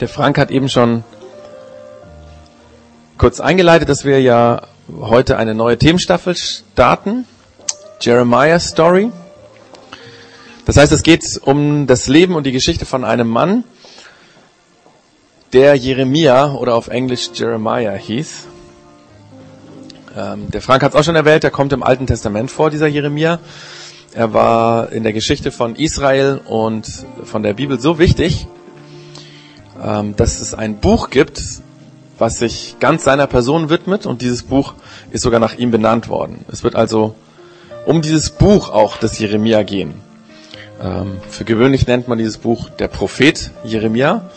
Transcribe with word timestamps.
Der 0.00 0.08
Frank 0.08 0.38
hat 0.38 0.50
eben 0.50 0.70
schon 0.70 1.04
kurz 3.18 3.38
eingeleitet, 3.38 3.90
dass 3.90 4.06
wir 4.06 4.22
ja 4.22 4.62
heute 4.98 5.36
eine 5.36 5.54
neue 5.54 5.76
Themenstaffel 5.76 6.34
starten. 6.34 7.26
Jeremiah 8.00 8.58
Story. 8.58 9.12
Das 10.64 10.78
heißt, 10.78 10.90
es 10.92 11.02
geht 11.02 11.22
um 11.44 11.86
das 11.86 12.08
Leben 12.08 12.34
und 12.34 12.44
die 12.44 12.52
Geschichte 12.52 12.86
von 12.86 13.04
einem 13.04 13.28
Mann, 13.28 13.64
der 15.52 15.74
Jeremia 15.74 16.54
oder 16.54 16.76
auf 16.76 16.88
Englisch 16.88 17.28
Jeremiah 17.34 17.92
hieß. 17.92 18.46
Ähm, 20.16 20.50
der 20.50 20.62
Frank 20.62 20.82
hat 20.82 20.94
es 20.94 20.98
auch 20.98 21.04
schon 21.04 21.16
erwähnt, 21.16 21.42
der 21.42 21.50
kommt 21.50 21.74
im 21.74 21.82
Alten 21.82 22.06
Testament 22.06 22.50
vor, 22.50 22.70
dieser 22.70 22.86
Jeremia. 22.86 23.38
Er 24.14 24.32
war 24.32 24.92
in 24.92 25.02
der 25.02 25.12
Geschichte 25.12 25.52
von 25.52 25.76
Israel 25.76 26.40
und 26.46 26.86
von 27.24 27.42
der 27.42 27.52
Bibel 27.52 27.78
so 27.78 27.98
wichtig, 27.98 28.48
dass 30.16 30.40
es 30.40 30.54
ein 30.54 30.76
Buch 30.76 31.10
gibt, 31.10 31.42
was 32.18 32.38
sich 32.38 32.76
ganz 32.80 33.04
seiner 33.04 33.26
Person 33.26 33.70
widmet 33.70 34.06
und 34.06 34.20
dieses 34.20 34.42
Buch 34.42 34.74
ist 35.10 35.22
sogar 35.22 35.40
nach 35.40 35.54
ihm 35.54 35.70
benannt 35.70 36.08
worden. 36.08 36.44
Es 36.52 36.62
wird 36.62 36.76
also 36.76 37.14
um 37.86 38.02
dieses 38.02 38.30
Buch 38.30 38.70
auch 38.70 38.98
des 38.98 39.18
Jeremia 39.18 39.62
gehen. 39.62 39.94
Ähm, 40.82 41.18
für 41.28 41.44
gewöhnlich 41.44 41.86
nennt 41.86 42.08
man 42.08 42.18
dieses 42.18 42.38
Buch 42.38 42.68
der 42.70 42.88
Prophet 42.88 43.50
Jeremia, 43.64 44.30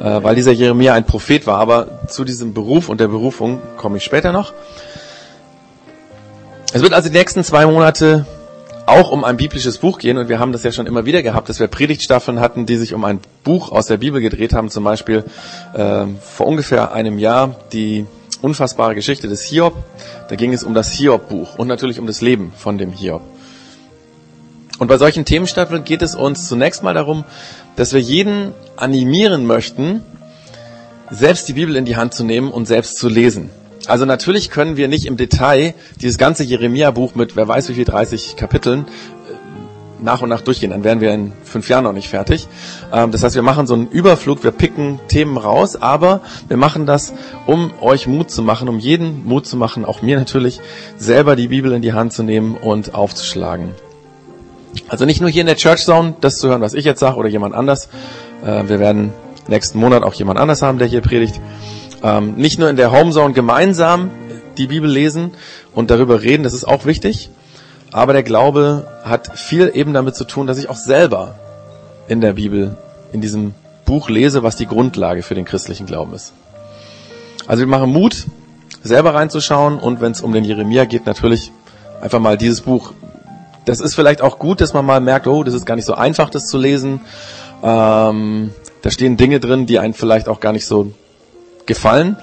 äh, 0.00 0.22
weil 0.22 0.34
dieser 0.34 0.52
Jeremia 0.52 0.94
ein 0.94 1.04
Prophet 1.04 1.46
war, 1.46 1.58
aber 1.58 2.06
zu 2.08 2.24
diesem 2.24 2.54
Beruf 2.54 2.88
und 2.88 3.00
der 3.00 3.08
Berufung 3.08 3.60
komme 3.76 3.98
ich 3.98 4.04
später 4.04 4.32
noch. 4.32 4.52
Es 6.72 6.82
wird 6.82 6.92
also 6.92 7.08
die 7.08 7.16
nächsten 7.16 7.44
zwei 7.44 7.64
Monate 7.66 8.26
auch 8.86 9.10
um 9.10 9.24
ein 9.24 9.36
biblisches 9.36 9.78
Buch 9.78 9.98
gehen 9.98 10.16
und 10.16 10.28
wir 10.28 10.38
haben 10.38 10.52
das 10.52 10.62
ja 10.62 10.70
schon 10.70 10.86
immer 10.86 11.04
wieder 11.04 11.22
gehabt, 11.22 11.48
dass 11.48 11.58
wir 11.58 11.66
Predigtstaffeln 11.66 12.40
hatten, 12.40 12.66
die 12.66 12.76
sich 12.76 12.94
um 12.94 13.04
ein 13.04 13.20
Buch 13.42 13.72
aus 13.72 13.86
der 13.86 13.96
Bibel 13.96 14.20
gedreht 14.20 14.52
haben, 14.52 14.70
zum 14.70 14.84
Beispiel 14.84 15.24
äh, 15.74 16.06
vor 16.22 16.46
ungefähr 16.46 16.92
einem 16.92 17.18
Jahr 17.18 17.56
die 17.72 18.06
unfassbare 18.42 18.94
Geschichte 18.94 19.28
des 19.28 19.42
Hiob. 19.42 19.74
Da 20.28 20.36
ging 20.36 20.52
es 20.52 20.62
um 20.62 20.72
das 20.72 20.92
Hiob-Buch 20.92 21.58
und 21.58 21.66
natürlich 21.66 21.98
um 21.98 22.06
das 22.06 22.20
Leben 22.20 22.52
von 22.56 22.78
dem 22.78 22.92
Hiob. 22.92 23.22
Und 24.78 24.88
bei 24.88 24.98
solchen 24.98 25.24
Themenstaffeln 25.24 25.84
geht 25.84 26.02
es 26.02 26.14
uns 26.14 26.48
zunächst 26.48 26.82
mal 26.82 26.94
darum, 26.94 27.24
dass 27.76 27.92
wir 27.92 28.00
jeden 28.00 28.52
animieren 28.76 29.46
möchten, 29.46 30.02
selbst 31.10 31.48
die 31.48 31.54
Bibel 31.54 31.76
in 31.76 31.84
die 31.84 31.96
Hand 31.96 32.14
zu 32.14 32.24
nehmen 32.24 32.50
und 32.50 32.66
selbst 32.66 32.98
zu 32.98 33.08
lesen. 33.08 33.50
Also 33.86 34.04
natürlich 34.04 34.50
können 34.50 34.76
wir 34.76 34.88
nicht 34.88 35.06
im 35.06 35.16
Detail 35.16 35.74
dieses 36.00 36.18
ganze 36.18 36.42
Jeremia-Buch 36.42 37.14
mit 37.14 37.36
wer 37.36 37.46
weiß 37.46 37.68
wie 37.68 37.74
viel 37.74 37.84
30 37.84 38.36
Kapiteln 38.36 38.80
äh, 38.80 40.02
nach 40.02 40.22
und 40.22 40.28
nach 40.28 40.40
durchgehen. 40.40 40.70
Dann 40.70 40.82
wären 40.82 41.00
wir 41.00 41.14
in 41.14 41.32
fünf 41.44 41.68
Jahren 41.68 41.84
noch 41.84 41.92
nicht 41.92 42.08
fertig. 42.08 42.48
Ähm, 42.92 43.12
das 43.12 43.22
heißt, 43.22 43.36
wir 43.36 43.42
machen 43.42 43.66
so 43.66 43.74
einen 43.74 43.88
Überflug, 43.88 44.42
wir 44.42 44.50
picken 44.50 44.98
Themen 45.08 45.36
raus, 45.36 45.76
aber 45.76 46.20
wir 46.48 46.56
machen 46.56 46.86
das, 46.86 47.12
um 47.46 47.72
euch 47.80 48.08
Mut 48.08 48.30
zu 48.30 48.42
machen, 48.42 48.68
um 48.68 48.78
jeden 48.78 49.24
Mut 49.24 49.46
zu 49.46 49.56
machen, 49.56 49.84
auch 49.84 50.02
mir 50.02 50.18
natürlich, 50.18 50.60
selber 50.96 51.36
die 51.36 51.48
Bibel 51.48 51.72
in 51.72 51.82
die 51.82 51.92
Hand 51.92 52.12
zu 52.12 52.24
nehmen 52.24 52.56
und 52.56 52.94
aufzuschlagen. 52.94 53.70
Also 54.88 55.04
nicht 55.04 55.20
nur 55.20 55.30
hier 55.30 55.42
in 55.42 55.46
der 55.46 55.56
Church 55.56 55.84
Zone, 55.84 56.16
das 56.20 56.38
zu 56.38 56.48
hören, 56.48 56.60
was 56.60 56.74
ich 56.74 56.84
jetzt 56.84 57.00
sage 57.00 57.16
oder 57.16 57.28
jemand 57.28 57.54
anders. 57.54 57.88
Äh, 58.44 58.64
wir 58.68 58.80
werden 58.80 59.12
nächsten 59.48 59.78
Monat 59.78 60.02
auch 60.02 60.14
jemand 60.14 60.40
anders 60.40 60.62
haben, 60.62 60.78
der 60.78 60.88
hier 60.88 61.00
predigt 61.00 61.40
ähm, 62.02 62.34
nicht 62.34 62.58
nur 62.58 62.68
in 62.68 62.76
der 62.76 62.92
Homezone 62.92 63.32
gemeinsam 63.32 64.10
die 64.56 64.66
Bibel 64.66 64.90
lesen 64.90 65.32
und 65.74 65.90
darüber 65.90 66.22
reden, 66.22 66.42
das 66.42 66.54
ist 66.54 66.64
auch 66.64 66.86
wichtig, 66.86 67.30
aber 67.92 68.12
der 68.12 68.22
Glaube 68.22 68.86
hat 69.04 69.38
viel 69.38 69.70
eben 69.74 69.92
damit 69.92 70.16
zu 70.16 70.24
tun, 70.24 70.46
dass 70.46 70.58
ich 70.58 70.68
auch 70.68 70.76
selber 70.76 71.34
in 72.08 72.20
der 72.20 72.34
Bibel, 72.34 72.76
in 73.12 73.20
diesem 73.20 73.54
Buch 73.84 74.08
lese, 74.08 74.42
was 74.42 74.56
die 74.56 74.66
Grundlage 74.66 75.22
für 75.22 75.34
den 75.34 75.44
christlichen 75.44 75.86
Glauben 75.86 76.12
ist. 76.12 76.32
Also 77.46 77.60
wir 77.60 77.68
machen 77.68 77.90
Mut, 77.90 78.26
selber 78.82 79.14
reinzuschauen 79.14 79.78
und 79.78 80.00
wenn 80.00 80.12
es 80.12 80.20
um 80.20 80.32
den 80.32 80.44
Jeremia 80.44 80.84
geht, 80.84 81.06
natürlich 81.06 81.52
einfach 82.00 82.18
mal 82.18 82.36
dieses 82.36 82.60
Buch. 82.60 82.92
Das 83.64 83.80
ist 83.80 83.94
vielleicht 83.94 84.22
auch 84.22 84.38
gut, 84.38 84.60
dass 84.60 84.74
man 84.74 84.84
mal 84.84 85.00
merkt, 85.00 85.26
oh, 85.26 85.42
das 85.42 85.54
ist 85.54 85.66
gar 85.66 85.76
nicht 85.76 85.86
so 85.86 85.94
einfach, 85.94 86.30
das 86.30 86.46
zu 86.46 86.58
lesen. 86.58 87.00
Ähm, 87.62 88.52
da 88.82 88.90
stehen 88.90 89.16
Dinge 89.16 89.40
drin, 89.40 89.66
die 89.66 89.78
einen 89.78 89.94
vielleicht 89.94 90.28
auch 90.28 90.40
gar 90.40 90.52
nicht 90.52 90.66
so 90.66 90.92
gefallen. 91.66 92.16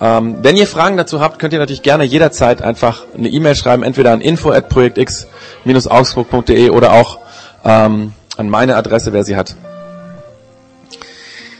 Ähm, 0.00 0.38
wenn 0.42 0.56
ihr 0.56 0.66
Fragen 0.66 0.96
dazu 0.96 1.20
habt, 1.20 1.38
könnt 1.38 1.52
ihr 1.52 1.60
natürlich 1.60 1.82
gerne 1.82 2.02
jederzeit 2.04 2.62
einfach 2.62 3.04
eine 3.16 3.28
E-Mail 3.28 3.54
schreiben, 3.54 3.84
entweder 3.84 4.12
an 4.12 4.20
info@projektx-augsburg.de 4.20 6.70
oder 6.70 6.92
auch 6.92 7.18
ähm, 7.64 8.12
an 8.36 8.50
meine 8.50 8.76
Adresse, 8.76 9.12
wer 9.12 9.24
sie 9.24 9.36
hat. 9.36 9.54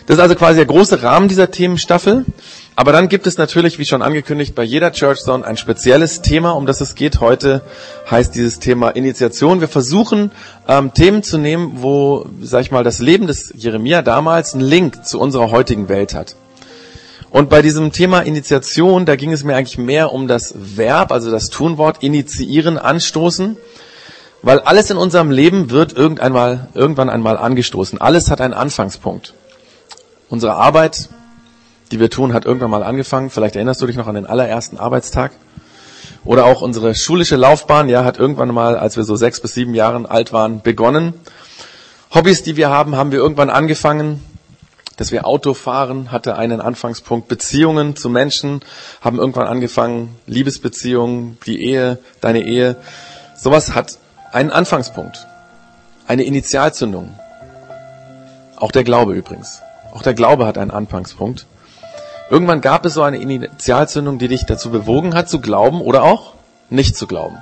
Das 0.06 0.16
ist 0.16 0.22
also 0.22 0.34
quasi 0.34 0.56
der 0.56 0.66
große 0.66 1.03
Rahmen 1.03 1.28
dieser 1.28 1.50
Themenstaffel. 1.50 2.25
Aber 2.75 2.93
dann 2.93 3.09
gibt 3.09 3.26
es 3.26 3.37
natürlich, 3.37 3.78
wie 3.78 3.84
schon 3.84 4.03
angekündigt, 4.03 4.54
bei 4.54 4.62
jeder 4.62 4.93
Church 4.93 5.20
Zone 5.20 5.44
ein 5.44 5.56
spezielles 5.56 6.22
Thema, 6.22 6.53
um 6.53 6.64
das 6.64 6.81
es 6.81 6.94
geht. 6.94 7.20
Heute 7.20 7.60
heißt 8.10 8.34
dieses 8.34 8.59
Thema 8.59 8.91
Initiation. 8.91 9.60
Wir 9.60 9.69
versuchen 9.69 10.32
ähm, 10.66 10.93
Themen 10.94 11.22
zu 11.22 11.38
nehmen, 11.38 11.75
wo, 11.76 12.26
sag 12.41 12.62
ich 12.62 12.70
mal, 12.70 12.82
das 12.82 12.99
Leben 12.99 13.26
des 13.26 13.53
Jeremia 13.54 14.03
damals 14.03 14.54
einen 14.54 14.64
Link 14.64 15.04
zu 15.04 15.20
unserer 15.20 15.50
heutigen 15.50 15.88
Welt 15.88 16.14
hat. 16.14 16.34
Und 17.32 17.48
bei 17.48 17.62
diesem 17.62 17.93
Thema 17.93 18.20
Initiation, 18.20 19.06
da 19.06 19.16
ging 19.16 19.32
es 19.32 19.43
mir 19.43 19.56
eigentlich 19.56 19.78
mehr 19.78 20.12
um 20.12 20.28
das 20.28 20.53
Verb, 20.54 21.10
also 21.10 21.31
das 21.31 21.48
Tunwort 21.48 22.03
initiieren, 22.03 22.76
anstoßen, 22.76 23.56
weil 24.43 24.60
alles 24.60 24.91
in 24.91 24.98
unserem 24.98 25.31
Leben 25.31 25.70
wird 25.70 25.94
irgendwann, 25.94 26.69
irgendwann 26.75 27.09
einmal 27.09 27.38
angestoßen. 27.38 27.98
Alles 27.98 28.31
hat 28.31 28.43
einen 28.43 28.53
Anfangspunkt. 28.53 29.32
Unsere 30.28 30.56
Arbeit, 30.56 31.09
die 31.91 32.00
wir 32.00 32.10
tun, 32.10 32.34
hat 32.34 32.44
irgendwann 32.44 32.70
mal 32.70 32.82
angefangen. 32.82 33.31
Vielleicht 33.31 33.56
erinnerst 33.56 33.81
du 33.81 33.87
dich 33.87 33.97
noch 33.97 34.09
an 34.09 34.14
den 34.14 34.26
allerersten 34.26 34.76
Arbeitstag. 34.76 35.32
Oder 36.26 36.44
auch 36.44 36.60
unsere 36.60 36.94
schulische 36.94 37.37
Laufbahn, 37.37 37.88
ja, 37.88 38.04
hat 38.04 38.19
irgendwann 38.19 38.53
mal, 38.53 38.76
als 38.76 38.99
wir 38.99 39.04
so 39.04 39.16
sechs 39.16 39.41
bis 39.41 39.54
sieben 39.54 39.72
Jahren 39.72 40.04
alt 40.04 40.34
waren, 40.34 40.60
begonnen. 40.60 41.14
Hobbys, 42.14 42.43
die 42.43 42.59
wir 42.59 42.69
haben, 42.69 42.94
haben 42.94 43.10
wir 43.10 43.20
irgendwann 43.20 43.49
angefangen 43.49 44.22
dass 45.03 45.11
wir 45.11 45.27
Auto 45.27 45.53
fahren, 45.53 46.13
hatte 46.13 46.37
einen 46.37 46.61
Anfangspunkt. 46.61 47.27
Beziehungen 47.27 47.97
zu 47.97 48.09
Menschen 48.09 48.61
haben 49.01 49.19
irgendwann 49.19 49.49
angefangen. 49.49 50.15
Liebesbeziehungen, 50.29 51.39
die 51.45 51.61
Ehe, 51.61 51.99
deine 52.21 52.43
Ehe. 52.43 52.77
Sowas 53.37 53.75
hat 53.75 53.99
einen 54.31 54.53
Anfangspunkt. 54.53 55.27
Eine 56.07 56.23
Initialzündung. 56.23 57.19
Auch 58.55 58.71
der 58.71 58.85
Glaube 58.85 59.15
übrigens. 59.15 59.61
Auch 59.93 60.03
der 60.03 60.15
Glaube 60.15 60.47
hat 60.47 60.57
einen 60.57 60.71
Anfangspunkt. 60.71 61.47
Irgendwann 62.31 62.61
gab 62.61 62.87
es 62.87 62.95
so 62.95 63.03
eine 63.03 63.17
Initialzündung, 63.17 64.21
die 64.21 64.29
dich 64.29 64.47
dazu 64.47 64.71
bewogen 64.71 65.15
hat, 65.15 65.29
zu 65.29 65.41
glauben 65.41 65.81
oder 65.81 66.05
auch 66.05 66.35
nicht 66.71 66.97
zu 66.97 67.09
glauben. 67.09 67.39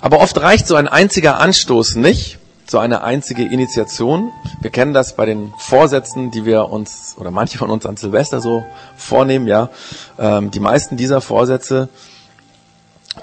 Aber 0.00 0.18
oft 0.18 0.40
reicht 0.40 0.66
so 0.66 0.74
ein 0.74 0.88
einziger 0.88 1.38
Anstoß 1.38 1.94
nicht, 1.94 2.40
so 2.68 2.78
eine 2.78 3.02
einzige 3.02 3.44
Initiation. 3.44 4.32
Wir 4.60 4.70
kennen 4.70 4.92
das 4.92 5.14
bei 5.14 5.24
den 5.24 5.54
Vorsätzen, 5.58 6.30
die 6.32 6.44
wir 6.44 6.68
uns 6.68 7.14
oder 7.18 7.30
manche 7.30 7.58
von 7.58 7.70
uns 7.70 7.86
an 7.86 7.96
Silvester 7.96 8.40
so 8.40 8.64
vornehmen. 8.96 9.46
Ja, 9.46 9.70
ähm, 10.18 10.50
die 10.50 10.60
meisten 10.60 10.96
dieser 10.96 11.20
Vorsätze, 11.20 11.88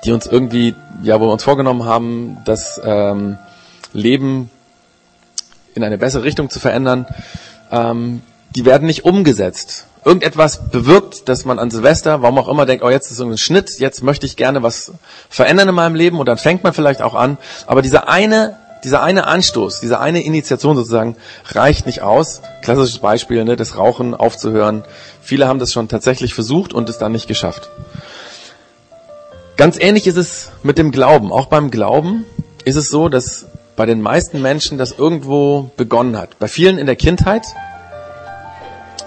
die 0.05 0.11
uns 0.13 0.25
irgendwie, 0.27 0.75
ja, 1.03 1.19
wo 1.19 1.27
wir 1.27 1.33
uns 1.33 1.43
vorgenommen 1.43 1.83
haben, 1.83 2.37
das 2.45 2.79
ähm, 2.83 3.37
Leben 3.91 4.49
in 5.75 5.83
eine 5.83 5.97
bessere 5.97 6.23
Richtung 6.23 6.49
zu 6.49 6.59
verändern, 6.59 7.05
ähm, 7.71 8.21
die 8.55 8.65
werden 8.65 8.85
nicht 8.85 9.03
umgesetzt. 9.03 9.87
Irgendetwas 10.05 10.69
bewirkt, 10.69 11.29
dass 11.29 11.45
man 11.45 11.59
an 11.59 11.71
Silvester, 11.71 12.21
warum 12.21 12.37
auch 12.37 12.49
immer, 12.49 12.65
denkt, 12.65 12.83
oh, 12.83 12.89
jetzt 12.89 13.09
ist 13.09 13.17
so 13.17 13.25
ein 13.25 13.37
Schnitt, 13.37 13.79
jetzt 13.79 14.03
möchte 14.03 14.25
ich 14.25 14.35
gerne 14.35 14.61
was 14.61 14.91
verändern 15.29 15.69
in 15.69 15.75
meinem 15.75 15.95
Leben 15.95 16.19
und 16.19 16.27
dann 16.27 16.37
fängt 16.37 16.63
man 16.63 16.73
vielleicht 16.73 17.01
auch 17.01 17.15
an. 17.15 17.37
Aber 17.67 17.81
dieser 17.81 18.09
eine 18.09 18.57
dieser 18.83 19.01
eine 19.01 19.27
Anstoß, 19.27 19.79
diese 19.79 19.99
eine 19.99 20.23
Initiation 20.23 20.75
sozusagen 20.75 21.15
reicht 21.45 21.85
nicht 21.85 22.01
aus. 22.01 22.41
Klassisches 22.61 22.99
Beispiel, 22.99 23.43
ne, 23.45 23.55
das 23.55 23.77
Rauchen 23.77 24.13
aufzuhören. 24.13 24.83
Viele 25.21 25.47
haben 25.47 25.59
das 25.59 25.71
schon 25.71 25.87
tatsächlich 25.87 26.33
versucht 26.33 26.73
und 26.73 26.89
es 26.89 26.97
dann 26.97 27.11
nicht 27.11 27.27
geschafft. 27.27 27.69
Ganz 29.55 29.77
ähnlich 29.79 30.07
ist 30.07 30.17
es 30.17 30.51
mit 30.63 30.77
dem 30.77 30.91
Glauben. 30.91 31.31
Auch 31.31 31.45
beim 31.45 31.71
Glauben 31.71 32.25
ist 32.65 32.75
es 32.75 32.89
so, 32.89 33.07
dass 33.07 33.45
bei 33.75 33.85
den 33.85 34.01
meisten 34.01 34.41
Menschen 34.41 34.77
das 34.77 34.91
irgendwo 34.91 35.71
begonnen 35.77 36.17
hat. 36.17 36.37
Bei 36.39 36.47
vielen 36.47 36.77
in 36.77 36.85
der 36.85 36.95
Kindheit. 36.95 37.43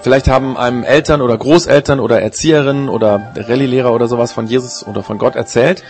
Vielleicht 0.03 0.29
haben 0.29 0.57
einem 0.57 0.85
Eltern 0.85 1.21
oder 1.21 1.37
Großeltern 1.37 1.99
oder 1.99 2.23
Erzieherinnen 2.23 2.89
oder 2.89 3.33
Rallye-Lehrer 3.35 3.93
oder 3.93 4.07
sowas 4.07 4.33
von 4.33 4.47
Jesus 4.47 4.87
oder 4.87 5.03
von 5.03 5.19
Gott 5.19 5.35
erzählt. 5.35 5.83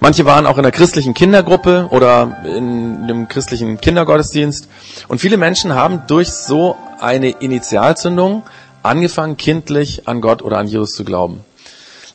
Manche 0.00 0.24
waren 0.24 0.46
auch 0.46 0.56
in 0.56 0.62
der 0.62 0.72
christlichen 0.72 1.14
Kindergruppe 1.14 1.88
oder 1.90 2.42
in 2.44 3.02
einem 3.02 3.28
christlichen 3.28 3.80
Kindergottesdienst. 3.80 4.68
Und 5.08 5.20
viele 5.20 5.36
Menschen 5.36 5.74
haben 5.74 6.02
durch 6.06 6.30
so 6.30 6.76
eine 7.00 7.30
Initialzündung 7.30 8.42
angefangen, 8.82 9.36
kindlich 9.36 10.08
an 10.08 10.20
Gott 10.20 10.42
oder 10.42 10.58
an 10.58 10.66
Jesus 10.66 10.92
zu 10.92 11.04
glauben. 11.04 11.44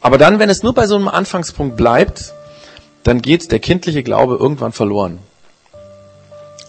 Aber 0.01 0.17
dann, 0.17 0.39
wenn 0.39 0.49
es 0.49 0.63
nur 0.63 0.73
bei 0.73 0.87
so 0.87 0.95
einem 0.95 1.07
Anfangspunkt 1.07 1.77
bleibt, 1.77 2.33
dann 3.03 3.21
geht 3.21 3.51
der 3.51 3.59
kindliche 3.59 4.03
Glaube 4.03 4.35
irgendwann 4.35 4.71
verloren. 4.71 5.19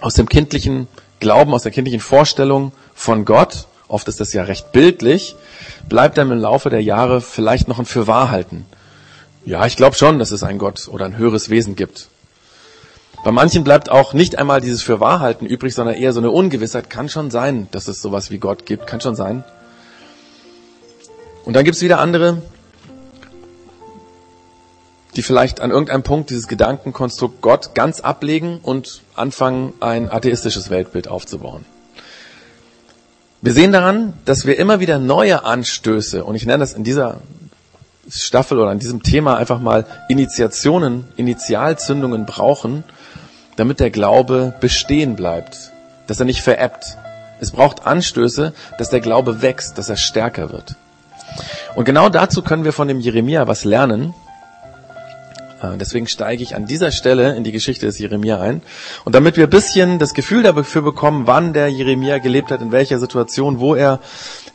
Aus 0.01 0.15
dem 0.15 0.29
kindlichen 0.29 0.87
Glauben, 1.21 1.55
aus 1.55 1.63
der 1.63 1.73
kindlichen 1.73 2.01
Vorstellung 2.01 2.73
von 2.95 3.25
Gott, 3.25 3.67
oft 3.89 4.07
ist 4.09 4.21
das 4.21 4.33
ja 4.33 4.43
recht 4.43 4.73
bildlich, 4.73 5.35
bleibt 5.89 6.19
dann 6.19 6.31
im 6.31 6.39
Laufe 6.39 6.69
der 6.69 6.83
Jahre 6.83 7.21
vielleicht 7.21 7.69
noch 7.69 7.79
ein 7.79 7.87
Fürwahrhalten. 7.87 8.67
Ja, 9.47 9.65
ich 9.65 9.77
glaube 9.77 9.95
schon, 9.95 10.19
dass 10.19 10.33
es 10.33 10.43
einen 10.43 10.59
Gott 10.59 10.89
oder 10.89 11.05
ein 11.05 11.17
höheres 11.17 11.51
Wesen 11.51 11.77
gibt. 11.77 12.09
Bei 13.23 13.31
manchen 13.31 13.63
bleibt 13.63 13.89
auch 13.89 14.13
nicht 14.13 14.37
einmal 14.39 14.61
dieses 14.61 14.83
Fürwahrhalten 14.83 15.47
übrig, 15.47 15.73
sondern 15.73 15.95
eher 15.95 16.13
so 16.13 16.19
eine 16.19 16.33
Ungewissheit. 16.33 16.91
Kann 16.91 17.09
schon 17.09 17.31
sein, 17.31 17.69
dass 17.71 17.87
es 17.87 18.03
sowas 18.03 18.33
wie 18.33 18.39
Gott 18.39 18.67
gibt. 18.67 18.89
Kann 18.89 19.01
schon 19.01 19.15
sein. 19.15 19.45
Und 21.45 21.55
dann 21.55 21.65
gibt 21.65 21.77
es 21.77 21.83
wieder 21.83 22.01
andere, 22.01 22.43
die 25.15 25.23
vielleicht 25.23 25.61
an 25.61 25.71
irgendeinem 25.71 26.03
Punkt 26.03 26.31
dieses 26.31 26.49
Gedankenkonstrukt 26.49 27.41
Gott 27.41 27.73
ganz 27.77 28.01
ablegen 28.01 28.59
und 28.59 29.03
anfangen, 29.15 29.75
ein 29.79 30.11
atheistisches 30.11 30.71
Weltbild 30.71 31.07
aufzubauen. 31.07 31.65
Wir 33.43 33.53
sehen 33.53 33.71
daran, 33.71 34.15
dass 34.25 34.45
wir 34.45 34.59
immer 34.59 34.81
wieder 34.81 34.99
neue 34.99 35.45
Anstöße, 35.45 36.25
und 36.25 36.35
ich 36.35 36.47
nenne 36.47 36.59
das 36.59 36.73
in 36.73 36.83
dieser 36.83 37.21
Staffel 38.09 38.59
oder 38.59 38.73
in 38.73 38.79
diesem 38.79 39.03
Thema 39.03 39.37
einfach 39.37 39.61
mal 39.61 39.85
Initiationen, 40.09 41.05
Initialzündungen 41.17 42.27
brauchen, 42.27 42.85
damit 43.57 43.81
der 43.81 43.91
Glaube 43.91 44.55
bestehen 44.61 45.17
bleibt, 45.17 45.73
dass 46.07 46.21
er 46.21 46.27
nicht 46.27 46.43
veräppt. 46.43 46.97
Es 47.41 47.51
braucht 47.51 47.87
Anstöße, 47.87 48.53
dass 48.79 48.91
der 48.91 49.01
Glaube 49.01 49.43
wächst, 49.43 49.79
dass 49.79 49.89
er 49.89 49.97
stärker 49.97 50.53
wird. 50.53 50.77
Und 51.75 51.85
genau 51.85 52.09
dazu 52.09 52.43
können 52.43 52.65
wir 52.65 52.73
von 52.73 52.89
dem 52.89 53.01
Jeremia 53.01 53.47
was 53.47 53.65
lernen, 53.65 54.15
äh, 55.63 55.77
deswegen 55.79 56.07
steige 56.07 56.43
ich 56.43 56.55
an 56.55 56.67
dieser 56.67 56.91
Stelle 56.91 57.35
in 57.35 57.45
die 57.45 57.53
Geschichte 57.53 57.87
des 57.87 57.99
Jeremia 57.99 58.41
ein. 58.41 58.63
Und 59.05 59.15
damit 59.15 59.37
wir 59.37 59.45
ein 59.45 59.51
bisschen 59.51 59.99
das 59.99 60.15
Gefühl 60.15 60.43
dafür 60.43 60.83
bekommen, 60.83 61.27
wann 61.27 61.53
der 61.53 61.69
Jeremia 61.69 62.19
gelebt 62.19 62.51
hat, 62.51 62.61
in 62.61 62.73
welcher 62.73 62.99
Situation, 62.99 63.61
wo 63.61 63.75
er 63.75 64.01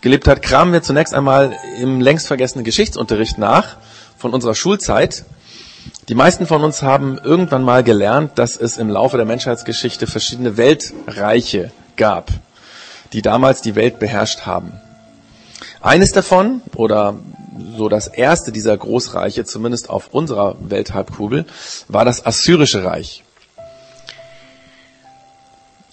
gelebt 0.02 0.28
hat, 0.28 0.42
kramen 0.42 0.74
wir 0.74 0.82
zunächst 0.82 1.14
einmal 1.14 1.56
im 1.80 2.02
längst 2.02 2.28
vergessenen 2.28 2.66
Geschichtsunterricht 2.66 3.38
nach 3.38 3.78
von 4.18 4.34
unserer 4.34 4.56
Schulzeit. 4.56 5.26
Die 6.10 6.16
meisten 6.16 6.48
von 6.48 6.64
uns 6.64 6.82
haben 6.82 7.18
irgendwann 7.24 7.64
mal 7.64 7.84
gelernt, 7.84 8.32
dass 8.36 8.58
es 8.58 8.78
im 8.78 8.90
Laufe 8.90 9.18
der 9.18 9.26
Menschheitsgeschichte 9.26 10.08
verschiedene 10.08 10.58
Weltreiche 10.58 11.72
gab, 11.96 12.32
die 13.14 13.22
damals 13.22 13.62
die 13.62 13.76
Welt 13.76 14.00
beherrscht 14.00 14.42
haben. 14.46 14.74
Eines 15.80 16.12
davon, 16.12 16.62
oder 16.76 17.16
so 17.78 17.90
das 17.90 18.08
erste 18.08 18.52
dieser 18.52 18.76
Großreiche, 18.78 19.46
zumindest 19.46 19.90
auf 19.90 20.10
unserer 20.12 20.56
Welthalbkugel, 20.60 21.46
war 21.88 22.06
das 22.06 22.26
Assyrische 22.26 22.84
Reich. 22.84 23.24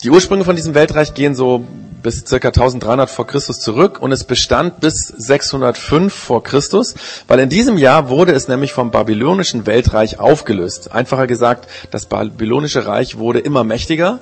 Die 0.03 0.11
Ursprünge 0.11 0.45
von 0.45 0.57
diesem 0.57 0.75
Weltreich 0.75 1.15
gehen 1.15 1.35
so 1.35 1.67
bis 2.03 2.25
circa 2.27 2.49
1300 2.49 3.11
vor 3.11 3.27
Christus 3.27 3.61
zurück 3.61 4.01
und 4.01 4.13
es 4.13 4.25
bestand 4.25 4.81
bis 4.81 5.07
605 5.07 6.13
vor 6.13 6.43
Christus, 6.43 6.95
weil 7.27 7.41
in 7.41 7.49
diesem 7.49 7.79
Jahr 7.79 8.09
wurde 8.09 8.33
es 8.33 8.49
nämlich 8.49 8.73
vom 8.73 8.91
babylonischen 8.91 9.67
Weltreich 9.67 10.19
aufgelöst. 10.19 10.93
Einfacher 10.93 11.27
gesagt, 11.27 11.69
das 11.91 12.07
babylonische 12.07 12.87
Reich 12.87 13.19
wurde 13.19 13.41
immer 13.41 13.65
mächtiger 13.65 14.21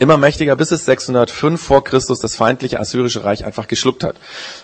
immer 0.00 0.16
mächtiger, 0.16 0.56
bis 0.56 0.72
es 0.72 0.86
605 0.86 1.60
vor 1.60 1.84
Christus 1.84 2.20
das 2.20 2.34
feindliche 2.34 2.80
assyrische 2.80 3.22
Reich 3.22 3.44
einfach 3.44 3.68
geschluckt 3.68 4.02
hat. 4.02 4.16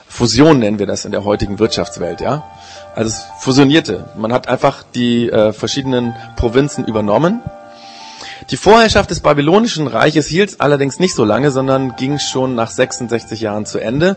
Fusion 0.09 0.59
nennen 0.59 0.79
wir 0.79 0.87
das 0.87 1.05
in 1.05 1.13
der 1.13 1.25
heutigen 1.25 1.59
Wirtschaftswelt, 1.59 2.23
ja. 2.23 2.51
Also 2.95 3.11
es 3.11 3.25
fusionierte. 3.41 4.09
Man 4.17 4.33
hat 4.33 4.49
einfach 4.49 4.83
die 4.83 5.29
äh, 5.29 5.53
verschiedenen 5.53 6.15
Provinzen 6.37 6.87
übernommen. 6.87 7.43
Die 8.51 8.57
Vorherrschaft 8.57 9.11
des 9.11 9.21
babylonischen 9.21 9.89
Reiches 9.89 10.29
hielt 10.29 10.61
allerdings 10.61 11.01
nicht 11.01 11.17
so 11.17 11.25
lange, 11.25 11.51
sondern 11.51 11.97
ging 11.97 12.21
schon 12.21 12.55
nach 12.55 12.71
66 12.71 13.41
Jahren 13.41 13.67
zu 13.67 13.81
Ende. 13.81 14.17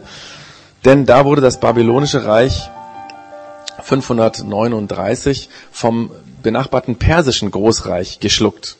Denn 0.85 1.07
da 1.07 1.25
wurde 1.25 1.41
das 1.41 1.59
babylonische 1.59 2.25
Reich 2.25 2.69
539 3.81 5.49
vom 5.71 6.11
benachbarten 6.43 6.97
persischen 6.97 7.49
Großreich 7.49 8.19
geschluckt. 8.19 8.77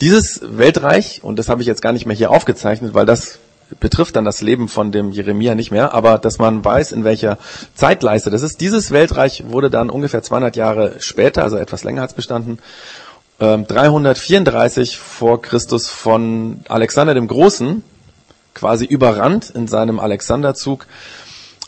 Dieses 0.00 0.40
Weltreich, 0.42 1.22
und 1.22 1.38
das 1.38 1.48
habe 1.48 1.62
ich 1.62 1.68
jetzt 1.68 1.80
gar 1.80 1.92
nicht 1.92 2.06
mehr 2.06 2.16
hier 2.16 2.32
aufgezeichnet, 2.32 2.92
weil 2.92 3.06
das 3.06 3.38
betrifft 3.80 4.16
dann 4.16 4.24
das 4.24 4.42
Leben 4.42 4.68
von 4.68 4.92
dem 4.92 5.10
Jeremia 5.10 5.54
nicht 5.54 5.70
mehr, 5.70 5.94
aber 5.94 6.18
dass 6.18 6.38
man 6.38 6.64
weiß, 6.64 6.92
in 6.92 7.04
welcher 7.04 7.38
Zeitleiste 7.74 8.30
das 8.30 8.42
ist. 8.42 8.60
Dieses 8.60 8.90
Weltreich 8.90 9.44
wurde 9.48 9.70
dann 9.70 9.90
ungefähr 9.90 10.22
200 10.22 10.56
Jahre 10.56 10.96
später, 10.98 11.44
also 11.44 11.56
etwas 11.56 11.84
länger 11.84 12.02
hat 12.02 12.10
es 12.10 12.14
bestanden, 13.38 13.66
334 13.66 14.92
ähm, 14.92 15.00
vor 15.00 15.42
Christus 15.42 15.88
von 15.88 16.60
Alexander 16.68 17.14
dem 17.14 17.28
Großen 17.28 17.82
quasi 18.54 18.86
überrannt 18.86 19.50
in 19.50 19.68
seinem 19.68 20.00
Alexanderzug 20.00 20.86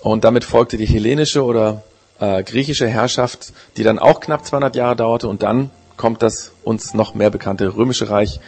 und 0.00 0.24
damit 0.24 0.44
folgte 0.44 0.78
die 0.78 0.86
hellenische 0.86 1.44
oder 1.44 1.82
äh, 2.18 2.42
griechische 2.42 2.88
Herrschaft, 2.88 3.52
die 3.76 3.82
dann 3.82 3.98
auch 3.98 4.20
knapp 4.20 4.46
200 4.46 4.74
Jahre 4.74 4.96
dauerte 4.96 5.28
und 5.28 5.42
dann 5.42 5.70
kommt 5.96 6.22
das 6.22 6.52
uns 6.64 6.94
noch 6.94 7.14
mehr 7.14 7.28
bekannte 7.28 7.76
Römische 7.76 8.08
Reich, 8.08 8.40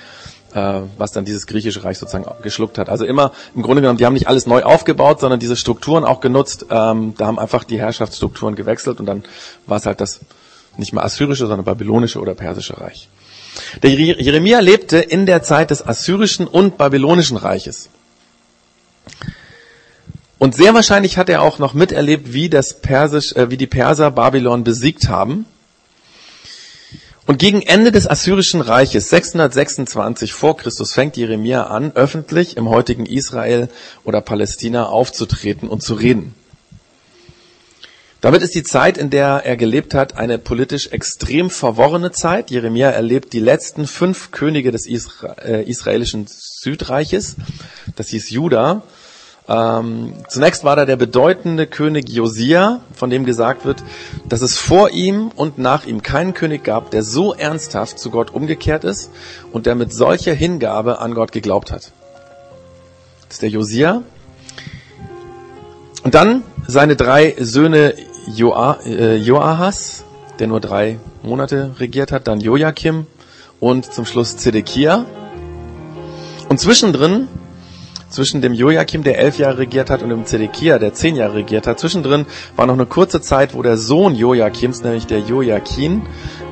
äh, 0.55 0.81
was 0.97 1.13
dann 1.13 1.27
dieses 1.27 1.47
griechische 1.47 1.85
Reich 1.85 1.99
sozusagen 1.99 2.27
geschluckt 2.43 2.79
hat. 2.79 2.89
Also 2.89 3.05
immer 3.05 3.33
im 3.55 3.63
Grunde 3.63 3.83
genommen, 3.83 3.99
die 3.99 4.07
haben 4.07 4.15
nicht 4.15 4.29
alles 4.29 4.47
neu 4.47 4.63
aufgebaut, 4.63 5.21
sondern 5.21 5.41
diese 5.41 5.57
Strukturen 5.57 6.05
auch 6.05 6.21
genutzt. 6.21 6.67
Ähm, 6.71 7.15
da 7.19 7.27
haben 7.27 7.39
einfach 7.39 7.65
die 7.65 7.79
Herrschaftsstrukturen 7.79 8.55
gewechselt 8.55 9.01
und 9.01 9.07
dann 9.07 9.25
war 9.67 9.77
es 9.77 9.85
halt 9.85 10.01
das 10.01 10.21
nicht 10.81 10.93
mehr 10.93 11.05
assyrische, 11.05 11.47
sondern 11.47 11.65
babylonische 11.65 12.21
oder 12.21 12.35
persische 12.35 12.81
Reich. 12.81 13.09
Der 13.83 13.91
Jeremia 13.91 14.61
lebte 14.61 14.99
in 14.99 15.27
der 15.27 15.43
Zeit 15.43 15.71
des 15.71 15.87
assyrischen 15.87 16.47
und 16.47 16.77
babylonischen 16.79 17.37
Reiches. 17.37 17.89
Und 20.39 20.55
sehr 20.55 20.75
wahrscheinlich 20.75 21.19
hat 21.19 21.29
er 21.29 21.43
auch 21.43 21.59
noch 21.59 21.75
miterlebt, 21.75 22.33
wie 22.33 22.49
das 22.49 22.81
Persisch, 22.81 23.33
äh, 23.35 23.51
wie 23.51 23.57
die 23.57 23.67
Perser 23.67 24.11
Babylon 24.11 24.65
besiegt 24.65 25.09
haben 25.09 25.45
und 27.31 27.39
gegen 27.39 27.63
Ende 27.63 27.93
des 27.93 28.11
Assyrischen 28.11 28.61
Reiches, 28.61 29.09
626 29.11 30.33
vor 30.33 30.57
Christus, 30.57 30.93
fängt 30.93 31.17
Jeremia 31.17 31.63
an, 31.69 31.93
öffentlich 31.95 32.57
im 32.57 32.69
heutigen 32.69 33.07
Israel 33.07 33.69
oder 34.03 34.21
Palästina 34.21 34.87
aufzutreten 34.87 35.69
und 35.69 35.81
zu 35.81 35.95
reden. 35.95 36.35
Damit 38.21 38.43
ist 38.43 38.55
die 38.55 38.63
Zeit, 38.63 38.99
in 38.99 39.09
der 39.09 39.43
er 39.47 39.57
gelebt 39.57 39.95
hat, 39.95 40.19
eine 40.19 40.39
politisch 40.39 40.89
extrem 40.89 41.49
verworrene 41.49 42.13
Zeit. 42.13 42.51
Jeremia 42.51 42.91
erlebt 42.91 43.33
die 43.33 43.41
letzten 43.41 43.87
fünf 43.87 44.31
Könige 44.31 44.73
des 44.73 44.87
Isra 44.87 45.37
äh, 45.43 45.63
israelischen 45.65 46.27
Südreiches. 46.29 47.37
Das 47.97 48.09
hieß 48.09 48.29
Juda. 48.31 48.83
Ähm, 49.49 50.13
zunächst 50.29 50.65
war 50.65 50.77
da 50.77 50.85
der 50.85 50.97
bedeutende 50.97 51.67
König 51.67 52.11
Josia, 52.11 52.83
von 52.95 53.09
dem 53.09 53.25
gesagt 53.25 53.65
wird, 53.65 53.83
dass 54.29 54.43
es 54.43 54.59
vor 54.59 54.91
ihm 54.91 55.33
und 55.35 55.59
nach 55.59 55.87
ihm 55.87 56.03
keinen 56.03 56.35
König 56.35 56.63
gab, 56.63 56.91
der 56.91 57.03
so 57.03 57.33
ernsthaft 57.33 57.99
zu 57.99 58.11
Gott 58.11 58.31
umgekehrt 58.31 58.85
ist 58.85 59.11
und 59.51 59.65
der 59.65 59.75
mit 59.75 59.95
solcher 59.95 60.35
Hingabe 60.35 60.99
an 60.99 61.15
Gott 61.15 61.33
geglaubt 61.33 61.73
hat. 61.73 61.91
Das 63.23 63.37
ist 63.37 63.43
der 63.43 63.49
Josia. 63.49 64.03
Und 66.05 66.15
dann 66.15 66.45
seine 66.67 66.97
drei 66.97 67.35
Söhne 67.39 67.95
Joa, 68.35 68.79
äh, 68.85 69.17
Joahas, 69.17 70.05
der 70.39 70.47
nur 70.47 70.61
drei 70.61 70.99
Monate 71.23 71.73
regiert 71.79 72.13
hat, 72.13 72.27
dann 72.29 72.41
Joachim 72.41 73.07
und 73.61 73.93
zum 73.93 74.05
Schluss 74.05 74.37
Zedekia. 74.37 75.05
Und 76.49 76.59
zwischendrin 76.59 77.29
zwischen 78.11 78.43
dem 78.43 78.53
Joachim, 78.53 79.05
der 79.05 79.19
elf 79.19 79.39
Jahre 79.39 79.59
regiert 79.59 79.89
hat, 79.89 80.03
und 80.03 80.11
dem 80.11 80.27
Zedekia, 80.27 80.79
der 80.79 80.93
zehn 80.93 81.17
Jahre 81.17 81.37
regiert 81.37 81.67
hat. 81.67 81.79
Zwischendrin 81.79 82.27
war 82.57 82.67
noch 82.67 82.75
eine 82.75 82.87
kurze 82.87 83.21
Zeit, 83.21 83.55
wo 83.55 83.63
der 83.63 83.77
Sohn 83.77 84.15
Joachims, 84.15 84.83
nämlich 84.83 85.07
der 85.07 85.21
Joachim, 85.21 86.03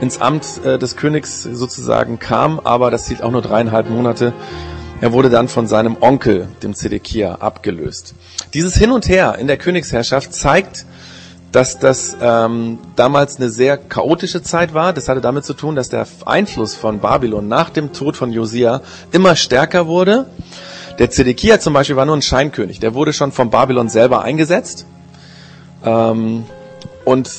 ins 0.00 0.20
Amt 0.20 0.64
äh, 0.64 0.78
des 0.78 0.96
Königs 0.96 1.42
sozusagen 1.42 2.18
kam, 2.18 2.60
aber 2.60 2.90
das 2.90 3.08
hielt 3.08 3.22
auch 3.22 3.32
nur 3.32 3.42
dreieinhalb 3.42 3.90
Monate. 3.90 4.32
Er 5.00 5.12
wurde 5.12 5.30
dann 5.30 5.48
von 5.48 5.66
seinem 5.66 5.96
Onkel, 6.00 6.48
dem 6.62 6.74
Zedekia, 6.74 7.36
abgelöst. 7.36 8.14
Dieses 8.54 8.76
Hin 8.76 8.90
und 8.90 9.08
Her 9.08 9.36
in 9.38 9.46
der 9.46 9.56
Königsherrschaft 9.56 10.32
zeigt, 10.32 10.86
dass 11.52 11.78
das 11.78 12.16
ähm, 12.20 12.78
damals 12.96 13.36
eine 13.36 13.48
sehr 13.48 13.76
chaotische 13.76 14.42
Zeit 14.42 14.74
war. 14.74 14.92
Das 14.92 15.08
hatte 15.08 15.20
damit 15.20 15.44
zu 15.44 15.54
tun, 15.54 15.76
dass 15.76 15.88
der 15.88 16.06
Einfluss 16.26 16.74
von 16.74 17.00
Babylon 17.00 17.48
nach 17.48 17.70
dem 17.70 17.92
Tod 17.92 18.16
von 18.16 18.32
Josia 18.32 18.82
immer 19.12 19.34
stärker 19.36 19.86
wurde 19.86 20.26
der 20.98 21.10
Zedekia 21.10 21.60
zum 21.60 21.74
Beispiel 21.74 21.96
war 21.96 22.06
nur 22.06 22.16
ein 22.16 22.22
Scheinkönig. 22.22 22.80
Der 22.80 22.94
wurde 22.94 23.12
schon 23.12 23.30
vom 23.30 23.50
Babylon 23.50 23.88
selber 23.88 24.22
eingesetzt. 24.22 24.84
Ähm, 25.84 26.44
und 27.04 27.30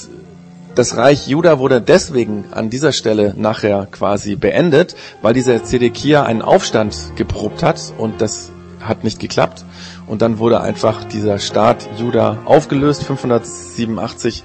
das 0.76 0.96
Reich 0.96 1.28
Juda 1.28 1.60
wurde 1.60 1.82
deswegen 1.82 2.46
an 2.52 2.70
dieser 2.70 2.94
Stelle 2.94 3.34
nachher 3.36 3.88
quasi 3.92 4.36
beendet, 4.36 4.96
weil 5.22 5.34
dieser 5.34 5.64
Zedekia 5.64 6.24
einen 6.24 6.42
Aufstand 6.42 6.96
geprobt 7.18 7.64
hat 7.64 7.94
und 7.98 8.22
das 8.22 8.52
hat 8.80 9.04
nicht 9.04 9.20
geklappt. 9.20 9.66
Und 10.08 10.22
dann 10.22 10.40
wurde 10.40 10.62
einfach 10.62 11.04
dieser 11.04 11.40
Staat 11.40 11.90
Juda 11.98 12.40
aufgelöst, 12.46 13.04
587 13.04 14.44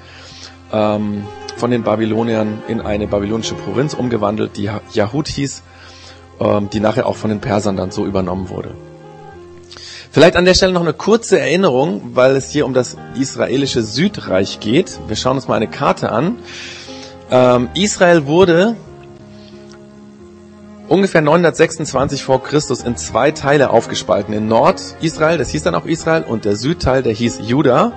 ähm, 0.72 1.24
von 1.56 1.70
den 1.70 1.82
Babyloniern 1.82 2.62
in 2.68 2.80
eine 2.80 3.06
babylonische 3.06 3.54
Provinz 3.54 3.94
umgewandelt, 3.94 4.56
die 4.56 4.70
Yahud 4.92 5.28
hieß, 5.28 5.62
ähm, 6.40 6.68
die 6.70 6.80
nachher 6.80 7.06
auch 7.06 7.16
von 7.16 7.30
den 7.30 7.40
Persern 7.40 7.76
dann 7.76 7.90
so 7.90 8.04
übernommen 8.04 8.48
wurde. 8.48 8.74
Vielleicht 10.10 10.36
an 10.36 10.44
der 10.44 10.54
Stelle 10.54 10.72
noch 10.72 10.82
eine 10.82 10.92
kurze 10.92 11.40
Erinnerung, 11.40 12.12
weil 12.14 12.36
es 12.36 12.48
hier 12.50 12.66
um 12.66 12.74
das 12.74 12.96
israelische 13.18 13.82
Südreich 13.82 14.60
geht. 14.60 15.00
Wir 15.08 15.16
schauen 15.16 15.36
uns 15.36 15.48
mal 15.48 15.56
eine 15.56 15.66
Karte 15.66 16.12
an. 16.12 16.38
Ähm, 17.32 17.68
Israel 17.74 18.26
wurde 18.26 18.76
ungefähr 20.88 21.20
926 21.20 22.24
vor 22.24 22.42
Christus 22.42 22.82
in 22.82 22.96
zwei 22.96 23.30
Teile 23.30 23.70
aufgespalten. 23.70 24.34
In 24.34 24.46
Nord-Israel, 24.48 25.38
das 25.38 25.50
hieß 25.50 25.62
dann 25.62 25.74
auch 25.74 25.86
Israel, 25.86 26.24
und 26.24 26.44
der 26.44 26.56
Südteil, 26.56 27.02
der 27.02 27.12
hieß 27.12 27.40
Juda. 27.42 27.92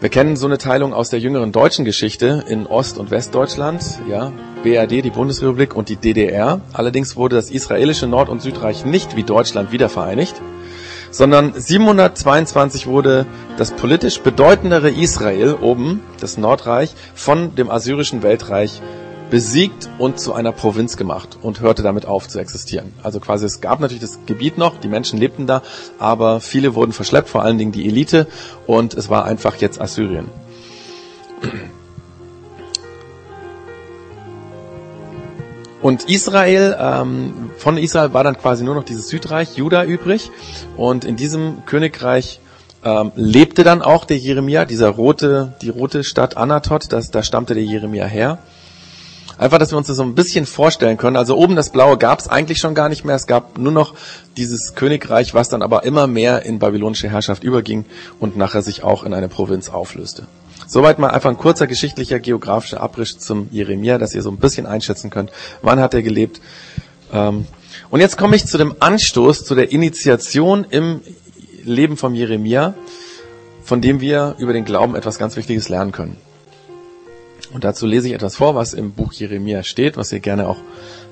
Wir 0.00 0.10
kennen 0.10 0.36
so 0.36 0.46
eine 0.46 0.58
Teilung 0.58 0.92
aus 0.92 1.08
der 1.08 1.18
jüngeren 1.18 1.50
deutschen 1.50 1.86
Geschichte 1.86 2.44
in 2.46 2.66
Ost- 2.66 2.98
und 2.98 3.10
Westdeutschland, 3.10 3.82
ja, 4.06 4.32
BRD, 4.62 5.02
die 5.02 5.10
Bundesrepublik 5.10 5.74
und 5.74 5.88
die 5.88 5.96
DDR. 5.96 6.60
Allerdings 6.74 7.16
wurde 7.16 7.36
das 7.36 7.50
israelische 7.50 8.06
Nord- 8.06 8.28
und 8.28 8.42
Südreich 8.42 8.84
nicht 8.84 9.16
wie 9.16 9.22
Deutschland 9.22 9.72
wiedervereinigt, 9.72 10.34
sondern 11.10 11.54
722 11.58 12.86
wurde 12.86 13.24
das 13.56 13.70
politisch 13.70 14.20
bedeutendere 14.20 14.90
Israel 14.90 15.54
oben, 15.54 16.02
das 16.20 16.36
Nordreich, 16.36 16.94
von 17.14 17.54
dem 17.54 17.70
assyrischen 17.70 18.22
Weltreich 18.22 18.82
besiegt 19.30 19.88
und 19.98 20.18
zu 20.20 20.32
einer 20.32 20.52
Provinz 20.52 20.96
gemacht 20.96 21.38
und 21.40 21.60
hörte 21.60 21.82
damit 21.82 22.06
auf 22.06 22.28
zu 22.28 22.38
existieren. 22.38 22.92
Also 23.02 23.20
quasi 23.20 23.46
es 23.46 23.60
gab 23.60 23.80
natürlich 23.80 24.02
das 24.02 24.20
Gebiet 24.26 24.58
noch, 24.58 24.78
die 24.78 24.88
Menschen 24.88 25.18
lebten 25.18 25.46
da, 25.46 25.62
aber 25.98 26.40
viele 26.40 26.74
wurden 26.74 26.92
verschleppt, 26.92 27.28
vor 27.28 27.42
allen 27.42 27.58
Dingen 27.58 27.72
die 27.72 27.86
Elite 27.88 28.26
und 28.66 28.94
es 28.94 29.08
war 29.08 29.24
einfach 29.24 29.56
jetzt 29.56 29.80
Assyrien. 29.80 30.28
Und 35.84 36.08
Israel, 36.08 36.74
ähm, 36.80 37.50
von 37.58 37.76
Israel 37.76 38.14
war 38.14 38.24
dann 38.24 38.38
quasi 38.38 38.64
nur 38.64 38.74
noch 38.74 38.84
dieses 38.84 39.08
Südreich, 39.08 39.58
Juda 39.58 39.84
übrig. 39.84 40.30
Und 40.78 41.04
in 41.04 41.16
diesem 41.16 41.66
Königreich 41.66 42.40
ähm, 42.82 43.12
lebte 43.16 43.64
dann 43.64 43.82
auch 43.82 44.06
der 44.06 44.16
Jeremia, 44.16 44.64
dieser 44.64 44.88
rote, 44.88 45.52
die 45.60 45.68
rote 45.68 46.02
Stadt 46.02 46.38
Anatot, 46.38 46.90
das, 46.90 47.10
da 47.10 47.22
stammte 47.22 47.52
der 47.52 47.64
Jeremia 47.64 48.06
her. 48.06 48.38
Einfach, 49.36 49.58
dass 49.58 49.72
wir 49.72 49.78
uns 49.78 49.88
das 49.88 49.96
so 49.96 50.02
ein 50.02 50.14
bisschen 50.14 50.46
vorstellen 50.46 50.96
können. 50.96 51.16
Also 51.16 51.36
oben 51.36 51.56
das 51.56 51.70
Blaue 51.70 51.98
gab 51.98 52.20
es 52.20 52.28
eigentlich 52.28 52.58
schon 52.58 52.74
gar 52.74 52.88
nicht 52.88 53.04
mehr. 53.04 53.16
Es 53.16 53.26
gab 53.26 53.58
nur 53.58 53.72
noch 53.72 53.94
dieses 54.36 54.74
Königreich, 54.74 55.34
was 55.34 55.48
dann 55.48 55.62
aber 55.62 55.84
immer 55.84 56.06
mehr 56.06 56.44
in 56.44 56.58
babylonische 56.58 57.08
Herrschaft 57.08 57.42
überging 57.42 57.84
und 58.20 58.36
nachher 58.36 58.62
sich 58.62 58.84
auch 58.84 59.04
in 59.04 59.12
eine 59.12 59.28
Provinz 59.28 59.68
auflöste. 59.68 60.26
Soweit 60.66 60.98
mal 60.98 61.08
einfach 61.08 61.30
ein 61.30 61.36
kurzer 61.36 61.66
geschichtlicher, 61.66 62.20
geografischer 62.20 62.80
Abriss 62.80 63.18
zum 63.18 63.48
Jeremia, 63.50 63.98
dass 63.98 64.14
ihr 64.14 64.22
so 64.22 64.30
ein 64.30 64.38
bisschen 64.38 64.66
einschätzen 64.66 65.10
könnt, 65.10 65.30
wann 65.62 65.80
hat 65.80 65.94
er 65.94 66.02
gelebt. 66.02 66.40
Ähm, 67.12 67.46
und 67.90 68.00
jetzt 68.00 68.16
komme 68.16 68.36
ich 68.36 68.46
zu 68.46 68.56
dem 68.56 68.74
Anstoß, 68.80 69.44
zu 69.44 69.54
der 69.54 69.72
Initiation 69.72 70.64
im 70.68 71.00
Leben 71.64 71.96
von 71.96 72.14
Jeremia, 72.14 72.74
von 73.62 73.80
dem 73.80 74.00
wir 74.00 74.36
über 74.38 74.52
den 74.52 74.64
Glauben 74.64 74.94
etwas 74.94 75.18
ganz 75.18 75.36
Wichtiges 75.36 75.68
lernen 75.68 75.92
können. 75.92 76.16
Und 77.54 77.62
dazu 77.62 77.86
lese 77.86 78.08
ich 78.08 78.14
etwas 78.14 78.34
vor, 78.34 78.56
was 78.56 78.74
im 78.74 78.90
Buch 78.90 79.12
Jeremia 79.12 79.62
steht, 79.62 79.96
was 79.96 80.10
ihr 80.10 80.18
gerne 80.18 80.48
auch 80.48 80.56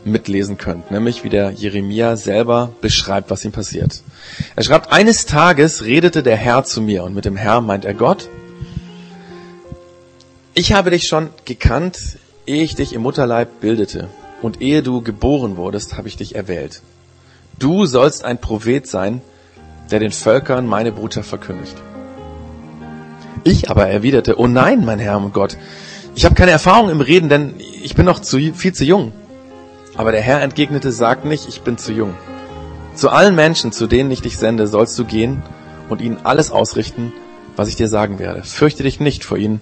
mitlesen 0.04 0.58
könnt, 0.58 0.90
nämlich 0.90 1.22
wie 1.22 1.28
der 1.28 1.52
Jeremia 1.52 2.16
selber 2.16 2.72
beschreibt, 2.80 3.30
was 3.30 3.44
ihm 3.44 3.52
passiert. 3.52 4.02
Er 4.56 4.64
schreibt, 4.64 4.92
eines 4.92 5.24
Tages 5.24 5.84
redete 5.84 6.24
der 6.24 6.36
Herr 6.36 6.64
zu 6.64 6.82
mir 6.82 7.04
und 7.04 7.14
mit 7.14 7.26
dem 7.26 7.36
Herr 7.36 7.60
meint 7.60 7.84
er 7.84 7.94
Gott. 7.94 8.28
Ich 10.54 10.72
habe 10.72 10.90
dich 10.90 11.06
schon 11.06 11.30
gekannt, 11.44 12.18
ehe 12.44 12.64
ich 12.64 12.74
dich 12.74 12.92
im 12.92 13.02
Mutterleib 13.02 13.60
bildete 13.60 14.08
und 14.42 14.60
ehe 14.60 14.82
du 14.82 15.00
geboren 15.00 15.56
wurdest, 15.56 15.96
habe 15.96 16.08
ich 16.08 16.16
dich 16.16 16.34
erwählt. 16.34 16.82
Du 17.56 17.86
sollst 17.86 18.24
ein 18.24 18.38
Prophet 18.38 18.84
sein, 18.88 19.20
der 19.92 20.00
den 20.00 20.10
Völkern 20.10 20.66
meine 20.66 20.90
Botschaft 20.90 21.28
verkündigt. 21.28 21.76
Ich 23.44 23.70
aber 23.70 23.86
erwiderte, 23.86 24.40
oh 24.40 24.48
nein, 24.48 24.84
mein 24.84 24.98
Herr 24.98 25.18
und 25.18 25.32
Gott, 25.32 25.56
ich 26.14 26.24
habe 26.24 26.34
keine 26.34 26.50
Erfahrung 26.50 26.90
im 26.90 27.00
Reden, 27.00 27.28
denn 27.28 27.54
ich 27.58 27.94
bin 27.94 28.04
noch 28.04 28.20
zu, 28.20 28.38
viel 28.54 28.72
zu 28.72 28.84
jung. 28.84 29.12
Aber 29.96 30.12
der 30.12 30.20
Herr 30.20 30.42
entgegnete, 30.42 30.92
sag 30.92 31.24
nicht, 31.24 31.48
ich 31.48 31.62
bin 31.62 31.78
zu 31.78 31.92
jung. 31.92 32.14
Zu 32.94 33.10
allen 33.10 33.34
Menschen, 33.34 33.72
zu 33.72 33.86
denen 33.86 34.10
ich 34.10 34.20
dich 34.20 34.36
sende, 34.36 34.66
sollst 34.66 34.98
du 34.98 35.04
gehen 35.04 35.42
und 35.88 36.00
ihnen 36.00 36.18
alles 36.24 36.50
ausrichten, 36.50 37.12
was 37.56 37.68
ich 37.68 37.76
dir 37.76 37.88
sagen 37.88 38.18
werde. 38.18 38.42
Fürchte 38.42 38.82
dich 38.82 39.00
nicht 39.00 39.24
vor 39.24 39.38
ihnen. 39.38 39.60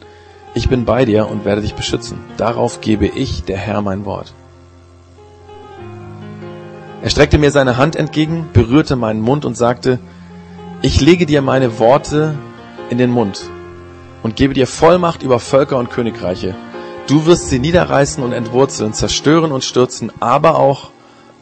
Ich 0.54 0.68
bin 0.68 0.84
bei 0.84 1.04
dir 1.04 1.28
und 1.28 1.44
werde 1.44 1.62
dich 1.62 1.74
beschützen. 1.74 2.18
Darauf 2.36 2.80
gebe 2.80 3.06
ich, 3.06 3.44
der 3.44 3.56
Herr, 3.56 3.82
mein 3.82 4.04
Wort. 4.04 4.34
Er 7.02 7.10
streckte 7.10 7.38
mir 7.38 7.50
seine 7.50 7.76
Hand 7.76 7.94
entgegen, 7.96 8.48
berührte 8.52 8.96
meinen 8.96 9.20
Mund 9.20 9.44
und 9.44 9.56
sagte, 9.56 10.00
ich 10.82 11.00
lege 11.00 11.26
dir 11.26 11.42
meine 11.42 11.78
Worte 11.78 12.34
in 12.90 12.98
den 12.98 13.10
Mund 13.10 13.50
und 14.22 14.36
gebe 14.36 14.54
dir 14.54 14.66
Vollmacht 14.66 15.22
über 15.22 15.40
Völker 15.40 15.78
und 15.78 15.90
Königreiche. 15.90 16.54
Du 17.06 17.26
wirst 17.26 17.48
sie 17.48 17.58
niederreißen 17.58 18.22
und 18.22 18.32
entwurzeln, 18.32 18.94
zerstören 18.94 19.52
und 19.52 19.64
stürzen, 19.64 20.12
aber 20.20 20.56
auch 20.58 20.90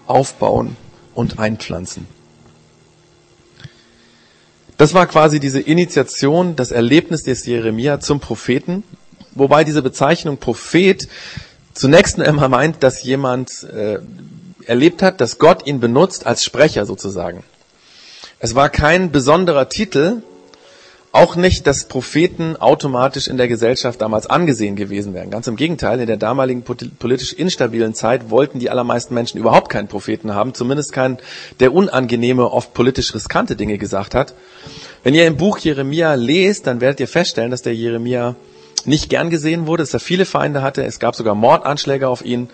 aufbauen 0.07 0.77
und 1.15 1.39
einpflanzen. 1.39 2.07
Das 4.79 4.95
war 4.95 5.07
quasi 5.07 5.41
diese 5.41 5.61
Initiation, 5.61 6.55
das 6.55 6.71
Erlebnis 6.71 7.25
des 7.25 7.45
Jeremia 7.45 7.99
zum 7.99 8.21
Propheten, 8.21 8.85
wobei 9.35 9.65
diese 9.65 9.83
Bezeichnung 9.83 10.39
Prophet 10.39 11.09
zunächst 11.75 12.21
einmal 12.21 12.49
meint, 12.49 12.83
dass 12.83 13.03
jemand 13.03 13.65
äh, 13.65 13.99
erlebt 14.67 15.03
hat, 15.03 15.21
dass 15.21 15.39
Gott 15.39 15.67
ihn 15.67 15.81
benutzt 15.81 16.27
als 16.27 16.45
Sprecher 16.45 16.87
sozusagen. 16.87 17.43
Es 18.39 18.55
war 18.55 18.69
kein 18.69 19.11
besonderer 19.11 19.69
Titel, 19.69 20.23
auch 21.13 21.37
nicht, 21.37 21.67
dass 21.67 21.89
Propheten 21.89 22.57
automatisch 22.57 23.29
in 23.29 23.39
der 23.39 23.49
Gesellschaft 23.49 24.01
damals 24.01 24.27
angesehen 24.27 24.77
gewesen 24.77 25.15
wären. 25.15 25.31
Ganz 25.31 25.47
im 25.47 25.57
Gegenteil, 25.57 26.01
in 26.01 26.07
der 26.07 26.19
damaligen 26.19 26.63
politisch 26.63 27.33
instabilen 27.33 27.95
Zeit 27.95 28.31
wollten 28.31 28.59
die 28.59 28.71
allermeisten 28.71 29.15
Menschen 29.15 29.39
überhaupt 29.39 29.71
keinen 29.71 29.89
Propheten 29.89 30.35
haben, 30.35 30.55
zumindest 30.55 30.93
keinen, 30.93 31.19
der 31.61 31.73
unangenehme, 31.73 32.51
oft 32.51 32.75
politisch 32.75 33.15
riskante 33.15 33.57
Dinge 33.57 33.79
gesagt 33.79 34.15
hat. 34.15 34.35
Wenn 35.03 35.15
ihr 35.15 35.27
im 35.27 35.37
Buch 35.37 35.59
Jeremia 35.59 36.15
lest, 36.15 36.67
dann 36.67 36.81
werdet 36.81 37.01
ihr 37.01 37.09
feststellen, 37.09 37.51
dass 37.51 37.63
der 37.63 37.75
Jeremia 37.75 38.37
nicht 38.85 39.09
gern 39.09 39.31
gesehen 39.31 39.67
wurde, 39.67 39.83
dass 39.83 39.95
er 39.95 40.01
viele 40.01 40.27
Feinde 40.27 40.63
hatte. 40.63 40.85
Es 40.85 40.99
gab 40.99 41.15
sogar 41.15 41.35
Mordanschläge 41.35 42.09
auf 42.09 42.25
ihn. 42.25 42.49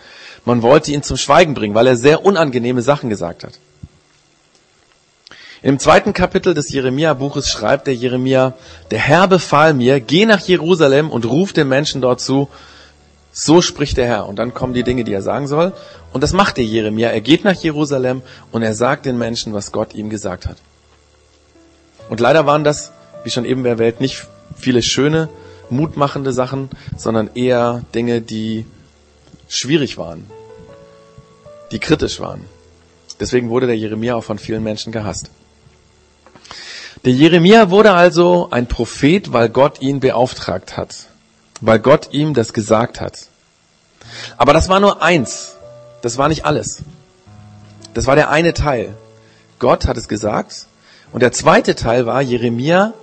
Man 0.44 0.62
wollte 0.62 0.92
ihn 0.92 1.02
zum 1.02 1.16
Schweigen 1.16 1.54
bringen, 1.54 1.74
weil 1.74 1.86
er 1.86 1.96
sehr 1.96 2.24
unangenehme 2.24 2.82
Sachen 2.82 3.10
gesagt 3.10 3.44
hat. 3.44 3.58
Im 5.64 5.78
zweiten 5.78 6.12
Kapitel 6.12 6.52
des 6.52 6.68
Jeremia-Buches 6.68 7.48
schreibt 7.48 7.86
der 7.86 7.94
Jeremia, 7.94 8.52
der 8.90 8.98
Herr 8.98 9.26
befahl 9.28 9.72
mir, 9.72 9.98
geh 9.98 10.26
nach 10.26 10.40
Jerusalem 10.40 11.10
und 11.10 11.24
ruf 11.24 11.54
den 11.54 11.68
Menschen 11.68 12.02
dort 12.02 12.20
zu, 12.20 12.50
so 13.32 13.62
spricht 13.62 13.96
der 13.96 14.06
Herr. 14.06 14.26
Und 14.28 14.38
dann 14.38 14.52
kommen 14.52 14.74
die 14.74 14.82
Dinge, 14.82 15.04
die 15.04 15.14
er 15.14 15.22
sagen 15.22 15.46
soll. 15.46 15.72
Und 16.12 16.22
das 16.22 16.34
macht 16.34 16.58
der 16.58 16.66
Jeremia. 16.66 17.08
Er 17.08 17.22
geht 17.22 17.44
nach 17.44 17.54
Jerusalem 17.54 18.20
und 18.52 18.62
er 18.62 18.74
sagt 18.74 19.06
den 19.06 19.16
Menschen, 19.16 19.54
was 19.54 19.72
Gott 19.72 19.94
ihm 19.94 20.10
gesagt 20.10 20.44
hat. 20.44 20.58
Und 22.10 22.20
leider 22.20 22.44
waren 22.44 22.62
das, 22.62 22.92
wie 23.22 23.30
schon 23.30 23.46
eben 23.46 23.64
erwähnt, 23.64 24.02
nicht 24.02 24.26
viele 24.58 24.82
schöne, 24.82 25.30
mutmachende 25.70 26.34
Sachen, 26.34 26.68
sondern 26.98 27.30
eher 27.34 27.80
Dinge, 27.94 28.20
die 28.20 28.66
schwierig 29.48 29.96
waren, 29.96 30.26
die 31.72 31.78
kritisch 31.78 32.20
waren. 32.20 32.44
Deswegen 33.18 33.48
wurde 33.48 33.66
der 33.66 33.78
Jeremia 33.78 34.14
auch 34.14 34.24
von 34.24 34.38
vielen 34.38 34.62
Menschen 34.62 34.92
gehasst. 34.92 35.30
Der 37.04 37.12
Jeremia 37.12 37.68
wurde 37.68 37.92
also 37.92 38.48
ein 38.50 38.66
Prophet, 38.66 39.30
weil 39.30 39.50
Gott 39.50 39.82
ihn 39.82 40.00
beauftragt 40.00 40.78
hat, 40.78 41.06
weil 41.60 41.78
Gott 41.78 42.08
ihm 42.12 42.32
das 42.32 42.54
gesagt 42.54 42.98
hat. 42.98 43.26
Aber 44.38 44.54
das 44.54 44.70
war 44.70 44.80
nur 44.80 45.02
eins, 45.02 45.56
das 46.00 46.16
war 46.16 46.28
nicht 46.28 46.46
alles. 46.46 46.82
Das 47.92 48.06
war 48.06 48.16
der 48.16 48.30
eine 48.30 48.54
Teil. 48.54 48.96
Gott 49.58 49.86
hat 49.86 49.98
es 49.98 50.08
gesagt. 50.08 50.66
Und 51.12 51.20
der 51.20 51.30
zweite 51.30 51.74
Teil 51.74 52.06
war, 52.06 52.22
Jeremia 52.22 52.94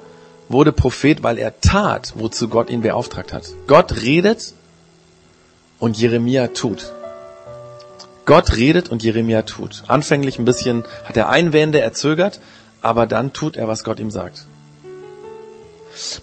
wurde 0.50 0.72
Prophet, 0.72 1.22
weil 1.22 1.38
er 1.38 1.62
tat, 1.62 2.13
wozu 2.15 2.50
Gott 2.50 2.72
ihn 2.72 2.81
beauftragt 2.81 3.31
hat. 3.31 3.46
Gott 3.67 4.01
redet 4.01 4.53
und 5.77 5.96
Jeremia 5.96 6.48
tut. 6.48 6.91
Gott 8.25 8.55
redet 8.55 8.89
und 8.89 9.03
Jeremia 9.03 9.43
tut. 9.43 9.84
Anfänglich 9.88 10.39
ein 10.39 10.46
bisschen 10.46 10.86
hat 11.05 11.17
er 11.17 11.29
Einwände 11.29 11.81
erzögert, 11.81 12.39
aber 12.81 13.07
dann 13.07 13.33
tut 13.33 13.57
er, 13.57 13.67
was 13.67 13.83
Gott 13.83 14.00
ihm 14.00 14.11
sagt. 14.11 14.45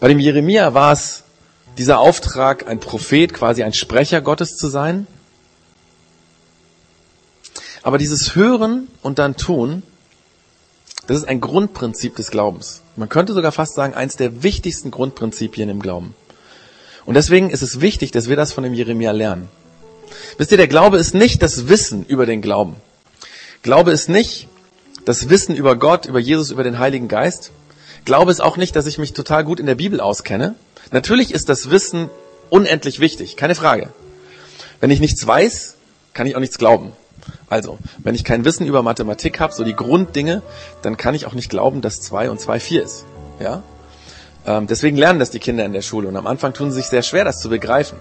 Bei 0.00 0.08
dem 0.08 0.18
Jeremia 0.18 0.74
war 0.74 0.92
es 0.92 1.24
dieser 1.76 2.00
Auftrag, 2.00 2.66
ein 2.66 2.80
Prophet, 2.80 3.32
quasi 3.32 3.62
ein 3.62 3.72
Sprecher 3.72 4.20
Gottes 4.20 4.56
zu 4.56 4.68
sein. 4.68 5.06
Aber 7.82 7.98
dieses 7.98 8.34
Hören 8.34 8.88
und 9.02 9.18
dann 9.18 9.36
tun, 9.36 9.82
das 11.06 11.18
ist 11.18 11.28
ein 11.28 11.40
Grundprinzip 11.40 12.16
des 12.16 12.30
Glaubens. 12.30 12.82
Man 12.96 13.08
könnte 13.08 13.32
sogar 13.32 13.52
fast 13.52 13.74
sagen, 13.74 13.94
eins 13.94 14.16
der 14.16 14.42
wichtigsten 14.42 14.90
Grundprinzipien 14.90 15.68
im 15.68 15.80
Glauben. 15.80 16.14
Und 17.06 17.14
deswegen 17.14 17.48
ist 17.48 17.62
es 17.62 17.80
wichtig, 17.80 18.10
dass 18.10 18.28
wir 18.28 18.36
das 18.36 18.52
von 18.52 18.64
dem 18.64 18.74
Jeremia 18.74 19.12
lernen. 19.12 19.48
Wisst 20.36 20.50
ihr, 20.50 20.58
der 20.58 20.68
Glaube 20.68 20.98
ist 20.98 21.14
nicht 21.14 21.42
das 21.42 21.68
Wissen 21.68 22.04
über 22.04 22.26
den 22.26 22.42
Glauben. 22.42 22.76
Glaube 23.62 23.92
ist 23.92 24.08
nicht, 24.08 24.47
das 25.08 25.30
Wissen 25.30 25.56
über 25.56 25.74
Gott, 25.74 26.04
über 26.04 26.18
Jesus, 26.18 26.50
über 26.50 26.62
den 26.62 26.78
Heiligen 26.78 27.08
Geist. 27.08 27.50
Glaube 28.04 28.30
ist 28.30 28.42
auch 28.42 28.58
nicht, 28.58 28.76
dass 28.76 28.86
ich 28.86 28.98
mich 28.98 29.14
total 29.14 29.42
gut 29.42 29.58
in 29.58 29.64
der 29.64 29.74
Bibel 29.74 30.02
auskenne. 30.02 30.54
Natürlich 30.92 31.32
ist 31.32 31.48
das 31.48 31.70
Wissen 31.70 32.10
unendlich 32.50 33.00
wichtig, 33.00 33.34
keine 33.34 33.54
Frage. 33.54 33.88
Wenn 34.80 34.90
ich 34.90 35.00
nichts 35.00 35.26
weiß, 35.26 35.76
kann 36.12 36.26
ich 36.26 36.36
auch 36.36 36.40
nichts 36.40 36.58
glauben. 36.58 36.92
Also, 37.48 37.78
wenn 37.96 38.14
ich 38.14 38.22
kein 38.22 38.44
Wissen 38.44 38.66
über 38.66 38.82
Mathematik 38.82 39.40
habe, 39.40 39.54
so 39.54 39.64
die 39.64 39.74
Grunddinge, 39.74 40.42
dann 40.82 40.98
kann 40.98 41.14
ich 41.14 41.24
auch 41.24 41.32
nicht 41.32 41.48
glauben, 41.48 41.80
dass 41.80 42.02
zwei 42.02 42.28
und 42.28 42.38
zwei 42.38 42.60
vier 42.60 42.82
ist. 42.82 43.06
Ja? 43.40 43.62
Ähm, 44.46 44.66
deswegen 44.66 44.98
lernen 44.98 45.20
das 45.20 45.30
die 45.30 45.38
Kinder 45.38 45.64
in 45.64 45.72
der 45.72 45.80
Schule 45.80 46.06
und 46.08 46.16
am 46.18 46.26
Anfang 46.26 46.52
tun 46.52 46.70
sie 46.70 46.80
sich 46.80 46.90
sehr 46.90 47.02
schwer, 47.02 47.24
das 47.24 47.40
zu 47.40 47.48
begreifen. 47.48 47.96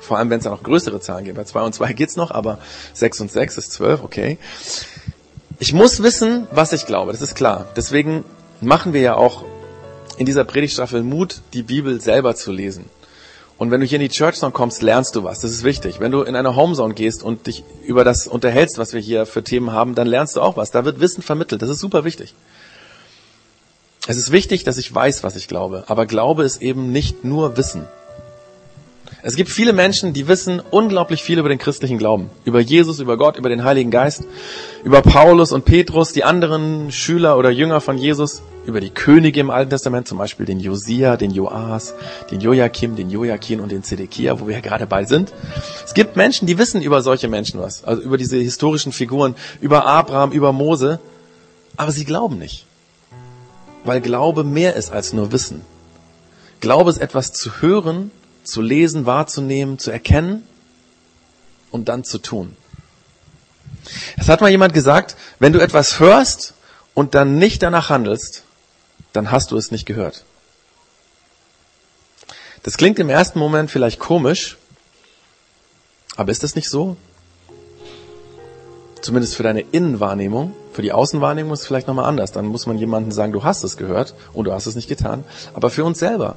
Vor 0.00 0.18
allem, 0.18 0.30
wenn 0.30 0.38
es 0.38 0.44
dann 0.44 0.52
noch 0.52 0.62
größere 0.62 1.00
Zahlen 1.00 1.24
gibt. 1.24 1.36
Bei 1.36 1.44
zwei 1.44 1.62
und 1.62 1.74
zwei 1.74 1.92
geht's 1.92 2.14
noch, 2.14 2.30
aber 2.30 2.58
sechs 2.92 3.20
und 3.20 3.32
sechs 3.32 3.58
ist 3.58 3.72
zwölf, 3.72 4.04
okay. 4.04 4.38
Ich 5.62 5.72
muss 5.72 6.02
wissen, 6.02 6.48
was 6.50 6.72
ich 6.72 6.86
glaube, 6.86 7.12
das 7.12 7.22
ist 7.22 7.36
klar. 7.36 7.68
Deswegen 7.76 8.24
machen 8.60 8.92
wir 8.92 9.00
ja 9.00 9.14
auch 9.14 9.44
in 10.18 10.26
dieser 10.26 10.42
Predigtstaffel 10.42 11.04
Mut, 11.04 11.36
die 11.52 11.62
Bibel 11.62 12.00
selber 12.00 12.34
zu 12.34 12.50
lesen. 12.50 12.86
Und 13.58 13.70
wenn 13.70 13.80
du 13.80 13.86
hier 13.86 14.00
in 14.00 14.02
die 14.02 14.08
Church 14.08 14.34
Zone 14.34 14.50
kommst, 14.50 14.82
lernst 14.82 15.14
du 15.14 15.22
was. 15.22 15.38
Das 15.38 15.52
ist 15.52 15.62
wichtig. 15.62 16.00
Wenn 16.00 16.10
du 16.10 16.22
in 16.22 16.34
eine 16.34 16.56
Homezone 16.56 16.94
gehst 16.94 17.22
und 17.22 17.46
dich 17.46 17.62
über 17.84 18.02
das 18.02 18.26
unterhältst, 18.26 18.76
was 18.78 18.92
wir 18.92 19.00
hier 19.00 19.24
für 19.24 19.44
Themen 19.44 19.70
haben, 19.70 19.94
dann 19.94 20.08
lernst 20.08 20.34
du 20.34 20.40
auch 20.40 20.56
was. 20.56 20.72
Da 20.72 20.84
wird 20.84 20.98
Wissen 20.98 21.22
vermittelt. 21.22 21.62
Das 21.62 21.70
ist 21.70 21.78
super 21.78 22.02
wichtig. 22.02 22.34
Es 24.08 24.16
ist 24.16 24.32
wichtig, 24.32 24.64
dass 24.64 24.78
ich 24.78 24.92
weiß, 24.92 25.22
was 25.22 25.36
ich 25.36 25.46
glaube. 25.46 25.84
Aber 25.86 26.06
Glaube 26.06 26.42
ist 26.42 26.60
eben 26.60 26.90
nicht 26.90 27.22
nur 27.22 27.56
Wissen. 27.56 27.86
Es 29.24 29.36
gibt 29.36 29.50
viele 29.50 29.72
Menschen, 29.72 30.12
die 30.12 30.26
wissen 30.26 30.60
unglaublich 30.72 31.22
viel 31.22 31.38
über 31.38 31.48
den 31.48 31.58
christlichen 31.58 31.96
Glauben. 31.96 32.28
Über 32.44 32.58
Jesus, 32.58 32.98
über 32.98 33.16
Gott, 33.16 33.38
über 33.38 33.48
den 33.48 33.62
Heiligen 33.62 33.92
Geist, 33.92 34.24
über 34.82 35.00
Paulus 35.00 35.52
und 35.52 35.64
Petrus, 35.64 36.12
die 36.12 36.24
anderen 36.24 36.90
Schüler 36.90 37.38
oder 37.38 37.48
Jünger 37.50 37.80
von 37.80 37.98
Jesus, 37.98 38.42
über 38.66 38.80
die 38.80 38.90
Könige 38.90 39.38
im 39.38 39.50
Alten 39.50 39.70
Testament, 39.70 40.08
zum 40.08 40.18
Beispiel 40.18 40.44
den 40.44 40.58
Josia, 40.58 41.16
den 41.16 41.30
Joas, 41.30 41.94
den 42.32 42.40
Joachim, 42.40 42.96
den 42.96 43.10
Joachim 43.10 43.60
und 43.60 43.70
den 43.70 43.84
Zedekia, 43.84 44.40
wo 44.40 44.48
wir 44.48 44.54
ja 44.54 44.60
gerade 44.60 44.88
bei 44.88 45.04
sind. 45.04 45.32
Es 45.84 45.94
gibt 45.94 46.16
Menschen, 46.16 46.48
die 46.48 46.58
wissen 46.58 46.82
über 46.82 47.00
solche 47.00 47.28
Menschen 47.28 47.60
was, 47.60 47.84
also 47.84 48.02
über 48.02 48.18
diese 48.18 48.38
historischen 48.38 48.90
Figuren, 48.90 49.36
über 49.60 49.86
Abraham, 49.86 50.32
über 50.32 50.52
Mose, 50.52 50.98
aber 51.76 51.92
sie 51.92 52.04
glauben 52.04 52.38
nicht. 52.38 52.66
Weil 53.84 54.00
Glaube 54.00 54.42
mehr 54.42 54.74
ist 54.74 54.90
als 54.90 55.12
nur 55.12 55.30
Wissen. 55.30 55.60
Glaube 56.60 56.90
ist 56.90 56.98
etwas 56.98 57.32
zu 57.32 57.60
hören, 57.60 58.10
zu 58.44 58.60
lesen, 58.60 59.06
wahrzunehmen, 59.06 59.78
zu 59.78 59.90
erkennen 59.90 60.46
und 61.70 61.88
dann 61.88 62.04
zu 62.04 62.18
tun. 62.18 62.56
Es 64.16 64.28
hat 64.28 64.40
mal 64.40 64.50
jemand 64.50 64.74
gesagt, 64.74 65.16
wenn 65.38 65.52
du 65.52 65.60
etwas 65.60 65.98
hörst 65.98 66.54
und 66.94 67.14
dann 67.14 67.38
nicht 67.38 67.62
danach 67.62 67.88
handelst, 67.88 68.44
dann 69.12 69.30
hast 69.30 69.50
du 69.50 69.56
es 69.56 69.70
nicht 69.70 69.86
gehört. 69.86 70.24
Das 72.62 72.76
klingt 72.76 72.98
im 72.98 73.08
ersten 73.08 73.38
Moment 73.38 73.70
vielleicht 73.70 73.98
komisch, 73.98 74.56
aber 76.16 76.30
ist 76.30 76.42
das 76.42 76.54
nicht 76.54 76.68
so? 76.68 76.96
Zumindest 79.00 79.34
für 79.34 79.42
deine 79.42 79.62
Innenwahrnehmung. 79.62 80.54
Für 80.72 80.82
die 80.82 80.92
Außenwahrnehmung 80.92 81.52
ist 81.52 81.60
es 81.60 81.66
vielleicht 81.66 81.88
nochmal 81.88 82.04
anders. 82.04 82.30
Dann 82.30 82.46
muss 82.46 82.66
man 82.66 82.78
jemandem 82.78 83.10
sagen, 83.10 83.32
du 83.32 83.42
hast 83.42 83.64
es 83.64 83.76
gehört 83.76 84.14
und 84.32 84.44
du 84.44 84.52
hast 84.52 84.66
es 84.66 84.76
nicht 84.76 84.88
getan. 84.88 85.24
Aber 85.54 85.70
für 85.70 85.84
uns 85.84 85.98
selber. 85.98 86.36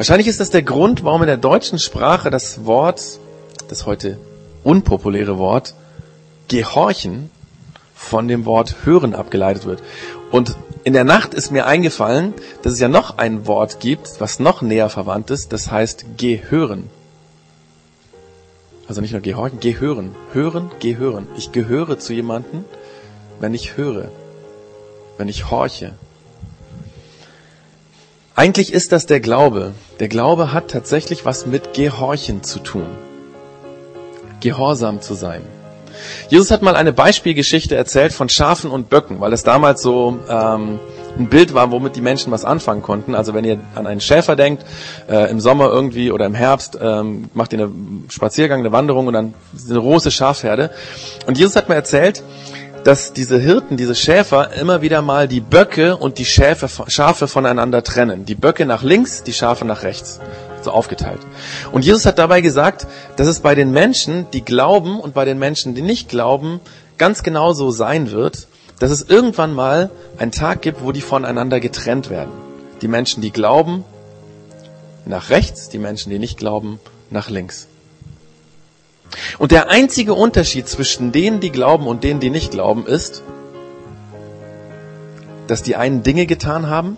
Wahrscheinlich 0.00 0.28
ist 0.28 0.40
das 0.40 0.48
der 0.48 0.62
Grund, 0.62 1.04
warum 1.04 1.20
in 1.20 1.26
der 1.26 1.36
deutschen 1.36 1.78
Sprache 1.78 2.30
das 2.30 2.64
Wort, 2.64 3.02
das 3.68 3.84
heute 3.84 4.16
unpopuläre 4.64 5.36
Wort, 5.36 5.74
gehorchen 6.48 7.28
von 7.94 8.26
dem 8.26 8.46
Wort 8.46 8.76
hören 8.84 9.14
abgeleitet 9.14 9.66
wird. 9.66 9.82
Und 10.30 10.56
in 10.84 10.94
der 10.94 11.04
Nacht 11.04 11.34
ist 11.34 11.50
mir 11.52 11.66
eingefallen, 11.66 12.32
dass 12.62 12.72
es 12.72 12.80
ja 12.80 12.88
noch 12.88 13.18
ein 13.18 13.46
Wort 13.46 13.78
gibt, 13.80 14.22
was 14.22 14.38
noch 14.38 14.62
näher 14.62 14.88
verwandt 14.88 15.30
ist, 15.30 15.52
das 15.52 15.70
heißt 15.70 16.06
gehören. 16.16 16.88
Also 18.88 19.02
nicht 19.02 19.12
nur 19.12 19.20
gehorchen, 19.20 19.60
gehören. 19.60 20.16
Hören, 20.32 20.70
gehören. 20.80 21.26
Ich 21.36 21.52
gehöre 21.52 21.98
zu 21.98 22.14
jemanden, 22.14 22.64
wenn 23.38 23.52
ich 23.52 23.76
höre, 23.76 24.08
wenn 25.18 25.28
ich 25.28 25.50
horche, 25.50 25.92
eigentlich 28.40 28.72
ist 28.72 28.92
das 28.92 29.04
der 29.04 29.20
Glaube. 29.20 29.74
Der 29.98 30.08
Glaube 30.08 30.54
hat 30.54 30.70
tatsächlich 30.70 31.26
was 31.26 31.44
mit 31.44 31.74
Gehorchen 31.74 32.42
zu 32.42 32.58
tun. 32.58 32.86
Gehorsam 34.40 35.02
zu 35.02 35.12
sein. 35.12 35.42
Jesus 36.30 36.50
hat 36.50 36.62
mal 36.62 36.74
eine 36.74 36.94
Beispielgeschichte 36.94 37.76
erzählt 37.76 38.14
von 38.14 38.30
Schafen 38.30 38.70
und 38.70 38.88
Böcken, 38.88 39.20
weil 39.20 39.34
es 39.34 39.42
damals 39.42 39.82
so 39.82 40.18
ähm, 40.26 40.80
ein 41.18 41.28
Bild 41.28 41.52
war, 41.52 41.70
womit 41.70 41.96
die 41.96 42.00
Menschen 42.00 42.32
was 42.32 42.46
anfangen 42.46 42.80
konnten. 42.80 43.14
Also 43.14 43.34
wenn 43.34 43.44
ihr 43.44 43.60
an 43.74 43.86
einen 43.86 44.00
Schäfer 44.00 44.36
denkt, 44.36 44.64
äh, 45.06 45.30
im 45.30 45.38
Sommer 45.38 45.68
irgendwie 45.68 46.10
oder 46.10 46.24
im 46.24 46.34
Herbst 46.34 46.78
ähm, 46.80 47.28
macht 47.34 47.52
ihr 47.52 47.58
einen 47.58 48.06
Spaziergang, 48.08 48.60
eine 48.60 48.72
Wanderung 48.72 49.06
und 49.06 49.12
dann 49.12 49.34
eine 49.68 49.80
große 49.80 50.10
Schafherde. 50.10 50.70
Und 51.26 51.36
Jesus 51.36 51.56
hat 51.56 51.68
mir 51.68 51.74
erzählt, 51.74 52.22
dass 52.84 53.12
diese 53.12 53.38
Hirten, 53.38 53.76
diese 53.76 53.94
Schäfer 53.94 54.52
immer 54.54 54.82
wieder 54.82 55.02
mal 55.02 55.28
die 55.28 55.40
Böcke 55.40 55.96
und 55.96 56.18
die 56.18 56.24
Schäfe, 56.24 56.68
Schafe 56.88 57.28
voneinander 57.28 57.82
trennen. 57.82 58.24
Die 58.24 58.34
Böcke 58.34 58.64
nach 58.66 58.82
links, 58.82 59.22
die 59.22 59.32
Schafe 59.32 59.64
nach 59.64 59.82
rechts. 59.82 60.20
So 60.62 60.70
aufgeteilt. 60.70 61.20
Und 61.72 61.84
Jesus 61.84 62.04
hat 62.06 62.18
dabei 62.18 62.40
gesagt, 62.40 62.86
dass 63.16 63.26
es 63.26 63.40
bei 63.40 63.54
den 63.54 63.70
Menschen, 63.70 64.26
die 64.32 64.42
glauben 64.42 65.00
und 65.00 65.14
bei 65.14 65.24
den 65.24 65.38
Menschen, 65.38 65.74
die 65.74 65.82
nicht 65.82 66.08
glauben, 66.08 66.60
ganz 66.98 67.22
genau 67.22 67.52
so 67.52 67.70
sein 67.70 68.10
wird, 68.10 68.46
dass 68.78 68.90
es 68.90 69.02
irgendwann 69.02 69.54
mal 69.54 69.90
einen 70.18 70.32
Tag 70.32 70.62
gibt, 70.62 70.82
wo 70.82 70.92
die 70.92 71.00
voneinander 71.00 71.60
getrennt 71.60 72.10
werden. 72.10 72.32
Die 72.82 72.88
Menschen, 72.88 73.22
die 73.22 73.30
glauben, 73.30 73.84
nach 75.06 75.30
rechts, 75.30 75.68
die 75.68 75.78
Menschen, 75.78 76.10
die 76.10 76.18
nicht 76.18 76.38
glauben, 76.38 76.78
nach 77.10 77.30
links. 77.30 77.69
Und 79.38 79.50
der 79.52 79.70
einzige 79.70 80.14
Unterschied 80.14 80.68
zwischen 80.68 81.12
denen, 81.12 81.40
die 81.40 81.50
glauben 81.50 81.86
und 81.86 82.04
denen, 82.04 82.20
die 82.20 82.30
nicht 82.30 82.50
glauben, 82.50 82.86
ist, 82.86 83.22
dass 85.46 85.62
die 85.62 85.76
einen 85.76 86.02
Dinge 86.02 86.26
getan 86.26 86.68
haben, 86.68 86.96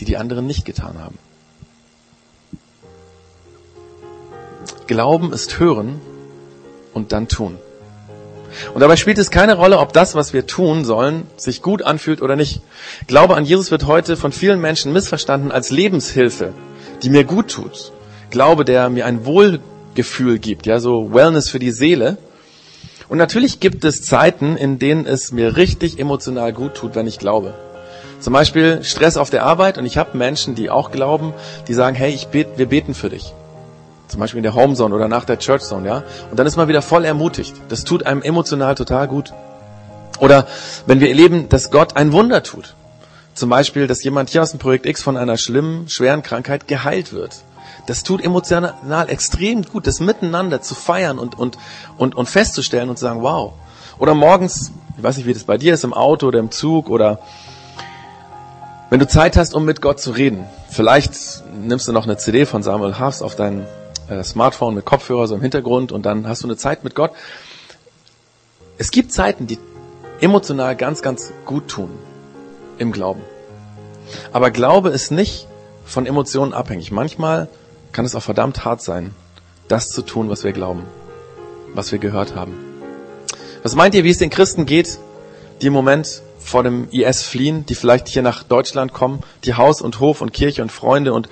die 0.00 0.04
die 0.04 0.16
anderen 0.16 0.46
nicht 0.46 0.64
getan 0.64 0.98
haben. 0.98 1.18
Glauben 4.86 5.32
ist 5.32 5.58
hören 5.58 6.00
und 6.92 7.12
dann 7.12 7.28
tun. 7.28 7.58
Und 8.74 8.80
dabei 8.80 8.96
spielt 8.96 9.18
es 9.18 9.30
keine 9.30 9.54
Rolle, 9.56 9.78
ob 9.78 9.92
das, 9.92 10.14
was 10.14 10.32
wir 10.32 10.46
tun 10.46 10.84
sollen, 10.84 11.26
sich 11.36 11.62
gut 11.62 11.82
anfühlt 11.82 12.22
oder 12.22 12.36
nicht. 12.36 12.62
Glaube 13.06 13.36
an 13.36 13.44
Jesus 13.44 13.70
wird 13.70 13.86
heute 13.86 14.16
von 14.16 14.32
vielen 14.32 14.60
Menschen 14.60 14.92
missverstanden 14.92 15.52
als 15.52 15.70
Lebenshilfe, 15.70 16.52
die 17.02 17.10
mir 17.10 17.24
gut 17.24 17.50
tut. 17.50 17.92
Glaube, 18.30 18.64
der 18.64 18.88
mir 18.88 19.06
ein 19.06 19.26
Wohl 19.26 19.60
Gefühl 19.96 20.38
gibt, 20.38 20.66
ja, 20.66 20.78
so 20.78 21.12
Wellness 21.12 21.48
für 21.48 21.58
die 21.58 21.72
Seele. 21.72 22.18
Und 23.08 23.18
natürlich 23.18 23.58
gibt 23.58 23.84
es 23.84 24.02
Zeiten, 24.02 24.56
in 24.56 24.78
denen 24.78 25.06
es 25.06 25.32
mir 25.32 25.56
richtig 25.56 25.98
emotional 25.98 26.52
gut 26.52 26.74
tut, 26.74 26.94
wenn 26.94 27.08
ich 27.08 27.18
glaube. 27.18 27.54
Zum 28.20 28.32
Beispiel 28.32 28.82
Stress 28.82 29.16
auf 29.16 29.30
der 29.30 29.44
Arbeit 29.44 29.78
und 29.78 29.86
ich 29.86 29.98
habe 29.98 30.16
Menschen, 30.16 30.54
die 30.54 30.70
auch 30.70 30.90
glauben, 30.90 31.34
die 31.68 31.74
sagen, 31.74 31.96
hey, 31.96 32.12
ich 32.12 32.28
bet, 32.28 32.56
wir 32.56 32.66
beten 32.66 32.94
für 32.94 33.10
dich. 33.10 33.32
Zum 34.08 34.20
Beispiel 34.20 34.38
in 34.38 34.44
der 34.44 34.54
Homezone 34.54 34.94
oder 34.94 35.08
nach 35.08 35.24
der 35.24 35.38
Churchzone, 35.38 35.86
ja. 35.86 36.02
Und 36.30 36.38
dann 36.38 36.46
ist 36.46 36.56
man 36.56 36.68
wieder 36.68 36.82
voll 36.82 37.04
ermutigt. 37.04 37.54
Das 37.68 37.84
tut 37.84 38.06
einem 38.06 38.22
emotional 38.22 38.74
total 38.74 39.08
gut. 39.08 39.32
Oder 40.20 40.46
wenn 40.86 41.00
wir 41.00 41.08
erleben, 41.08 41.48
dass 41.48 41.70
Gott 41.70 41.96
ein 41.96 42.12
Wunder 42.12 42.42
tut. 42.42 42.74
Zum 43.34 43.50
Beispiel, 43.50 43.86
dass 43.86 44.02
jemand 44.02 44.30
hier 44.30 44.42
aus 44.42 44.52
dem 44.52 44.60
Projekt 44.60 44.86
X 44.86 45.02
von 45.02 45.16
einer 45.16 45.36
schlimmen, 45.36 45.88
schweren 45.88 46.22
Krankheit 46.22 46.68
geheilt 46.68 47.12
wird. 47.12 47.42
Das 47.86 48.02
tut 48.02 48.22
emotional 48.22 49.08
extrem 49.08 49.62
gut, 49.62 49.86
das 49.86 50.00
miteinander 50.00 50.60
zu 50.60 50.74
feiern 50.74 51.18
und, 51.18 51.38
und, 51.38 51.56
und, 51.96 52.14
und 52.14 52.28
festzustellen 52.28 52.88
und 52.88 52.98
zu 52.98 53.04
sagen, 53.04 53.22
wow. 53.22 53.52
Oder 53.98 54.14
morgens, 54.14 54.72
ich 54.96 55.02
weiß 55.02 55.16
nicht, 55.16 55.26
wie 55.26 55.32
das 55.32 55.44
bei 55.44 55.56
dir 55.56 55.74
ist, 55.74 55.84
im 55.84 55.94
Auto 55.94 56.26
oder 56.26 56.40
im 56.40 56.50
Zug 56.50 56.90
oder 56.90 57.20
wenn 58.90 59.00
du 59.00 59.06
Zeit 59.06 59.36
hast, 59.36 59.54
um 59.54 59.64
mit 59.64 59.80
Gott 59.80 60.00
zu 60.00 60.10
reden. 60.10 60.46
Vielleicht 60.68 61.12
nimmst 61.54 61.88
du 61.88 61.92
noch 61.92 62.04
eine 62.04 62.16
CD 62.16 62.46
von 62.46 62.62
Samuel 62.62 62.98
Hafs 62.98 63.22
auf 63.22 63.34
dein 63.34 63.66
äh, 64.08 64.22
Smartphone 64.22 64.74
mit 64.74 64.84
Kopfhörer 64.84 65.26
so 65.26 65.34
im 65.34 65.42
Hintergrund 65.42 65.92
und 65.92 66.06
dann 66.06 66.28
hast 66.28 66.42
du 66.42 66.46
eine 66.46 66.56
Zeit 66.56 66.84
mit 66.84 66.94
Gott. 66.94 67.12
Es 68.78 68.90
gibt 68.90 69.12
Zeiten, 69.12 69.46
die 69.46 69.58
emotional 70.20 70.76
ganz, 70.76 71.02
ganz 71.02 71.32
gut 71.44 71.68
tun 71.68 71.90
im 72.78 72.92
Glauben. 72.92 73.22
Aber 74.32 74.50
Glaube 74.50 74.90
ist 74.90 75.10
nicht 75.10 75.48
von 75.84 76.06
Emotionen 76.06 76.52
abhängig. 76.52 76.90
Manchmal 76.92 77.48
kann 77.92 78.04
es 78.04 78.14
auch 78.14 78.22
verdammt 78.22 78.64
hart 78.64 78.82
sein, 78.82 79.14
das 79.68 79.88
zu 79.88 80.02
tun, 80.02 80.28
was 80.28 80.44
wir 80.44 80.52
glauben, 80.52 80.84
was 81.74 81.92
wir 81.92 81.98
gehört 81.98 82.34
haben. 82.34 82.54
Was 83.62 83.74
meint 83.74 83.94
ihr, 83.94 84.04
wie 84.04 84.10
es 84.10 84.18
den 84.18 84.30
Christen 84.30 84.66
geht, 84.66 84.98
die 85.60 85.68
im 85.68 85.72
Moment 85.72 86.22
vor 86.38 86.62
dem 86.62 86.88
IS 86.90 87.22
fliehen, 87.22 87.66
die 87.66 87.74
vielleicht 87.74 88.08
hier 88.08 88.22
nach 88.22 88.44
Deutschland 88.44 88.92
kommen, 88.92 89.20
die 89.44 89.54
Haus 89.54 89.80
und 89.80 89.98
Hof 90.00 90.20
und 90.20 90.32
Kirche 90.32 90.62
und 90.62 90.70
Freunde 90.70 91.12
und 91.12 91.28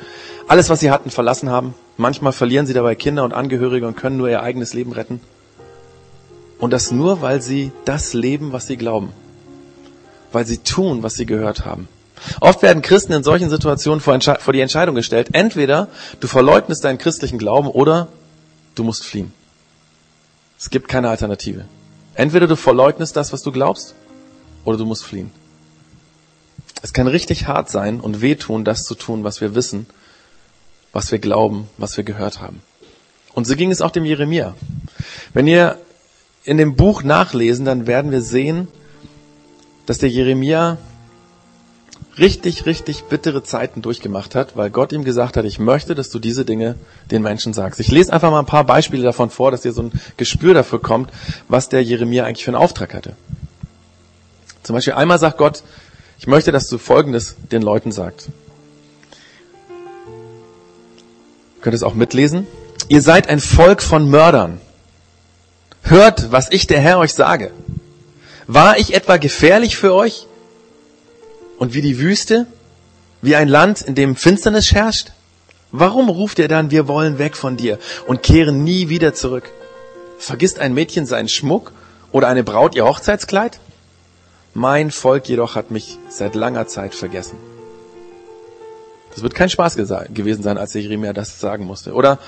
alles, 0.49 0.69
was 0.69 0.81
sie 0.81 0.91
hatten, 0.91 1.11
verlassen 1.11 1.51
haben? 1.51 1.75
Manchmal 1.97 2.33
verlieren 2.33 2.67
sie 2.67 2.75
dabei 2.75 2.97
Kinder 2.97 3.25
und 3.25 3.33
Angehörige 3.33 3.87
und 3.87 3.97
können 3.97 4.17
nur 4.17 4.29
ihr 4.29 4.43
eigenes 4.43 4.75
Leben 4.75 4.93
retten. 4.93 5.21
Und 6.59 6.73
das 6.73 6.91
nur, 6.91 7.21
weil 7.21 7.41
sie 7.41 7.73
das 7.85 8.15
leben, 8.15 8.53
was 8.53 8.67
sie 8.67 8.77
glauben. 8.77 9.13
Weil 10.33 10.47
sie 10.47 10.59
tun, 10.59 11.03
was 11.03 11.15
sie 11.15 11.27
gehört 11.27 11.65
haben. 11.65 11.89
Oft 12.41 12.63
werden 12.63 12.83
Christen 12.83 13.13
in 13.13 13.25
solchen 13.25 13.51
Situationen 13.51 14.01
vor, 14.01 14.19
vor, 14.21 14.53
die 14.53 14.61
Entscheidung 14.61 14.95
gestellt, 14.95 15.29
entweder 15.33 15.89
du 16.21 16.27
verleugnest 16.27 16.85
deinen 16.85 16.99
christlichen 16.99 17.39
Glauben 17.39 17.69
oder 17.69 18.09
du 18.75 18.85
musst 18.85 19.05
fliehen. 19.05 19.33
Es 20.59 20.71
gibt 20.71 20.89
keine 20.89 21.09
Alternative. 21.09 21.65
Entweder 22.15 22.47
du 22.47 22.57
verleugnest 22.57 23.17
das, 23.17 23.33
was 23.33 23.43
du 23.43 23.53
glaubst, 23.53 23.95
oder 24.65 24.79
du 24.79 24.87
musst 24.87 25.05
fliehen. 25.05 25.31
Es 26.83 26.93
kann 26.93 27.07
richtig 27.07 27.47
hart 27.47 27.71
sein 27.71 28.01
und 28.01 28.21
wehtun, 28.21 28.65
das 28.65 28.83
zu 28.83 28.95
tun, 28.95 29.25
was 29.25 29.41
wir 29.41 29.55
wissen, 29.55 29.87
was 30.93 31.11
wir 31.11 31.19
glauben, 31.19 31.69
was 31.77 31.97
wir 31.97 32.05
gehört 32.05 32.41
haben. 32.41 32.61
Und 33.33 33.47
so 33.47 33.57
ging 33.57 33.71
es 33.71 33.81
auch 33.81 33.91
dem 33.91 34.05
Jeremia. 34.05 34.55
Wenn 35.33 35.47
ihr 35.49 35.79
in 36.45 36.57
dem 36.57 36.77
Buch 36.77 37.03
nachlesen, 37.03 37.65
dann 37.65 37.87
werden 37.87 38.11
wir 38.11 38.23
sehen, 38.23 38.69
dass 39.87 39.99
der 39.99 40.09
Jeremia 40.09 40.79
richtig, 42.19 42.67
richtig 42.67 43.05
bittere 43.05 43.43
Zeiten 43.43 43.83
durchgemacht 43.83 44.35
hat, 44.35 44.57
weil 44.57 44.71
Gott 44.71 44.93
ihm 44.93 45.05
gesagt 45.05 45.37
hat, 45.37 45.45
ich 45.45 45.59
möchte, 45.59 45.95
dass 45.95 46.11
du 46.11 46.19
diese 46.19 46.45
Dinge 46.45 46.77
den 47.11 47.23
Menschen 47.23 47.53
sagst. 47.53 47.81
Ich 47.81 47.91
lese 47.91 48.13
einfach 48.13 48.31
mal 48.31 48.39
ein 48.39 48.47
paar 48.47 48.65
Beispiele 48.65 49.03
davon 49.03 49.31
vor, 49.31 49.51
dass 49.51 49.65
ihr 49.65 49.73
so 49.73 49.83
ein 49.83 49.93
Gespür 50.17 50.55
dafür 50.55 50.81
kommt, 50.81 51.11
was 51.49 51.69
der 51.69 51.83
Jeremia 51.83 52.25
eigentlich 52.25 52.45
für 52.45 52.51
einen 52.51 52.63
Auftrag 52.63 52.95
hatte. 52.95 53.15
Zum 54.63 54.75
Beispiel 54.75 54.95
einmal 54.95 55.19
sagt 55.19 55.39
Gott, 55.39 55.63
ich 56.19 56.27
möchte, 56.27 56.53
dass 56.53 56.69
du 56.69 56.79
Folgendes 56.79 57.37
den 57.51 57.63
Leuten 57.63 57.93
sagst. 57.93 58.29
Ihr 61.65 61.73
es 61.73 61.83
auch 61.83 61.95
mitlesen. 61.95 62.47
Ihr 62.89 63.01
seid 63.01 63.29
ein 63.29 63.41
Volk 63.41 63.83
von 63.83 64.09
Mördern. 64.09 64.61
Hört, 65.83 66.31
was 66.31 66.51
ich 66.51 66.67
der 66.67 66.81
Herr 66.81 66.99
euch 66.99 67.15
sage. 67.15 67.51
War 68.47 68.79
ich 68.79 68.95
etwa 68.95 69.17
gefährlich 69.17 69.77
für 69.77 69.95
euch? 69.95 70.27
Und 71.59 71.75
wie 71.75 71.83
die 71.83 71.99
Wüste? 71.99 72.47
Wie 73.23 73.37
ein 73.37 73.49
Land, 73.49 73.83
in 73.83 73.95
dem 73.95 74.17
Finsternis 74.17 74.73
herrscht? 74.73 75.13
Warum 75.73 76.09
ruft 76.09 76.39
ihr 76.39 76.49
dann, 76.49 76.71
wir 76.71 76.87
wollen 76.87 77.19
weg 77.19 77.37
von 77.37 77.57
dir 77.57 77.79
und 78.07 78.23
kehren 78.23 78.63
nie 78.63 78.89
wieder 78.89 79.15
zurück? 79.15 79.51
Vergisst 80.19 80.59
ein 80.59 80.75
Mädchen 80.75 81.07
seinen 81.07 81.29
Schmuck 81.29 81.73
oder 82.13 82.29
eine 82.29 82.45
Braut 82.45 82.75
ihr 82.77 82.85
Hochzeitskleid? 82.85 83.59
Mein 84.53 84.93
Volk 84.93 85.29
jedoch 85.29 85.57
hat 85.57 85.73
mich 85.73 85.99
seit 86.09 86.37
langer 86.37 86.69
Zeit 86.69 86.95
vergessen. 86.95 87.39
Das 89.13 89.23
wird 89.23 89.35
kein 89.35 89.49
Spaß 89.49 89.77
gewesen 89.77 90.43
sein, 90.43 90.59
als 90.59 90.73
der 90.73 90.83
Jeremia 90.83 91.13
das 91.13 91.41
sagen 91.41 91.65
musste. 91.65 91.93
Oder 91.93 92.19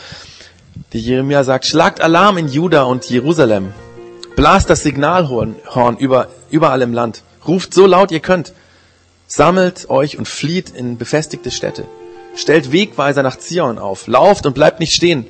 die 0.92 1.00
Jeremia 1.00 1.44
sagt, 1.44 1.66
schlagt 1.66 2.00
Alarm 2.00 2.38
in 2.38 2.48
Juda 2.48 2.82
und 2.82 3.04
Jerusalem. 3.08 3.72
Blast 4.34 4.70
das 4.70 4.82
Signalhorn 4.82 5.56
über, 5.98 6.28
überall 6.50 6.82
im 6.82 6.92
Land. 6.92 7.22
Ruft 7.46 7.74
so 7.74 7.86
laut 7.86 8.10
ihr 8.10 8.20
könnt. 8.20 8.52
Sammelt 9.26 9.90
euch 9.90 10.18
und 10.18 10.28
flieht 10.28 10.70
in 10.70 10.98
befestigte 10.98 11.50
Städte. 11.50 11.84
Stellt 12.36 12.70
Wegweiser 12.70 13.22
nach 13.22 13.38
Zion 13.38 13.78
auf. 13.78 14.06
Lauft 14.06 14.46
und 14.46 14.54
bleibt 14.54 14.78
nicht 14.78 14.92
stehen. 14.92 15.26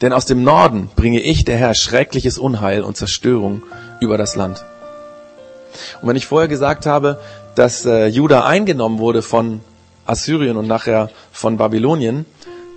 Denn 0.00 0.12
aus 0.12 0.24
dem 0.24 0.44
Norden 0.44 0.90
bringe 0.94 1.20
ich, 1.20 1.44
der 1.44 1.56
Herr, 1.56 1.74
schreckliches 1.74 2.38
Unheil 2.38 2.82
und 2.82 2.96
Zerstörung 2.96 3.62
über 4.00 4.16
das 4.16 4.36
Land. 4.36 4.64
Und 6.00 6.08
wenn 6.08 6.16
ich 6.16 6.26
vorher 6.26 6.48
gesagt 6.48 6.86
habe, 6.86 7.20
dass 7.54 7.84
äh, 7.84 8.06
Juda 8.06 8.46
eingenommen 8.46 8.98
wurde 8.98 9.22
von 9.22 9.60
Assyrien 10.06 10.56
und 10.56 10.66
nachher 10.66 11.10
von 11.32 11.56
Babylonien, 11.56 12.26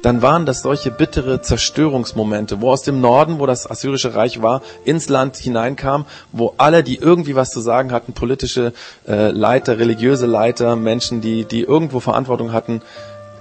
dann 0.03 0.21
waren 0.21 0.45
das 0.45 0.61
solche 0.61 0.91
bittere 0.91 1.41
Zerstörungsmomente, 1.41 2.59
wo 2.59 2.71
aus 2.71 2.81
dem 2.81 2.99
Norden, 2.99 3.39
wo 3.39 3.45
das 3.45 3.69
assyrische 3.69 4.13
Reich 4.13 4.41
war, 4.41 4.61
ins 4.83 5.07
Land 5.07 5.37
hineinkam, 5.37 6.05
wo 6.33 6.53
alle, 6.57 6.83
die 6.83 6.97
irgendwie 6.97 7.35
was 7.35 7.51
zu 7.51 7.61
sagen 7.61 7.93
hatten, 7.93 8.11
politische 8.11 8.73
äh, 9.07 9.31
Leiter, 9.31 9.79
religiöse 9.79 10.25
Leiter, 10.25 10.75
Menschen, 10.75 11.21
die, 11.21 11.45
die 11.45 11.61
irgendwo 11.61 12.01
Verantwortung 12.01 12.51
hatten, 12.51 12.81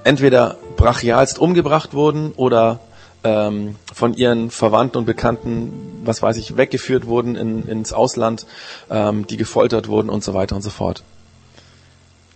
entweder 0.05 0.57
brachialst 0.77 1.40
umgebracht 1.40 1.94
wurden 1.94 2.31
oder 2.37 2.79
ähm, 3.25 3.75
von 3.92 4.14
ihren 4.14 4.53
Verwandten 4.53 4.98
und 4.98 5.05
Bekannten, 5.05 6.01
was 6.05 6.22
weiß 6.22 6.37
ich, 6.37 6.57
weggeführt 6.57 7.07
wurden 7.07 7.35
in, 7.35 7.66
ins 7.66 7.92
Ausland, 7.92 8.46
ähm, 8.88 9.27
die 9.27 9.37
gefoltert 9.37 9.88
wurden 9.88 10.09
und 10.09 10.22
so 10.22 10.33
weiter 10.33 10.55
und 10.55 10.62
so 10.62 10.70
fort. 10.70 11.03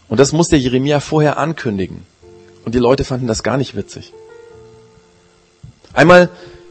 Und 0.08 0.18
das 0.18 0.32
musste 0.32 0.56
Jeremia 0.56 0.98
vorher 0.98 1.38
ankündigen. 1.38 2.04
Und 2.66 2.74
die 2.74 2.80
Leute 2.80 3.04
fanden 3.04 3.28
das 3.28 3.44
gar 3.44 3.56
nicht 3.56 3.76
witzig. 3.76 4.12
Einmal 5.94 6.28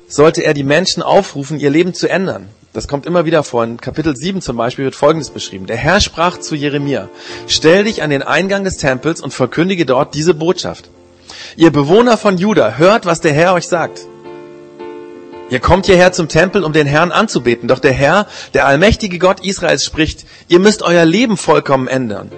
sollte 0.09 0.43
er 0.43 0.53
die 0.53 0.65
Menschen 0.65 1.01
aufrufen, 1.01 1.57
ihr 1.57 1.69
Leben 1.69 1.93
zu 1.93 2.09
ändern. 2.09 2.49
Das 2.73 2.89
kommt 2.89 3.05
immer 3.05 3.23
wieder 3.23 3.43
vor. 3.43 3.63
In 3.63 3.79
Kapitel 3.79 4.13
7 4.13 4.41
zum 4.41 4.57
Beispiel 4.57 4.83
wird 4.83 4.95
Folgendes 4.95 5.29
beschrieben. 5.29 5.67
Der 5.67 5.77
Herr 5.77 6.01
sprach 6.01 6.37
zu 6.37 6.53
Jeremia, 6.53 7.07
stell 7.47 7.85
dich 7.85 8.03
an 8.03 8.09
den 8.09 8.23
Eingang 8.23 8.65
des 8.65 8.75
Tempels 8.75 9.21
und 9.21 9.33
verkündige 9.33 9.85
dort 9.85 10.13
diese 10.13 10.33
Botschaft. 10.33 10.89
Ihr 11.55 11.71
Bewohner 11.71 12.17
von 12.17 12.37
Juda, 12.37 12.75
hört, 12.77 13.05
was 13.05 13.21
der 13.21 13.31
Herr 13.31 13.53
euch 13.53 13.69
sagt. 13.69 14.01
Ihr 15.49 15.61
kommt 15.61 15.85
hierher 15.85 16.11
zum 16.11 16.27
Tempel, 16.27 16.65
um 16.65 16.73
den 16.73 16.87
Herrn 16.87 17.13
anzubeten. 17.13 17.69
Doch 17.69 17.79
der 17.79 17.93
Herr, 17.93 18.27
der 18.53 18.65
allmächtige 18.65 19.17
Gott 19.17 19.45
Israels 19.45 19.85
spricht, 19.85 20.25
ihr 20.49 20.59
müsst 20.59 20.81
euer 20.81 21.05
Leben 21.05 21.37
vollkommen 21.37 21.87
ändern. 21.87 22.29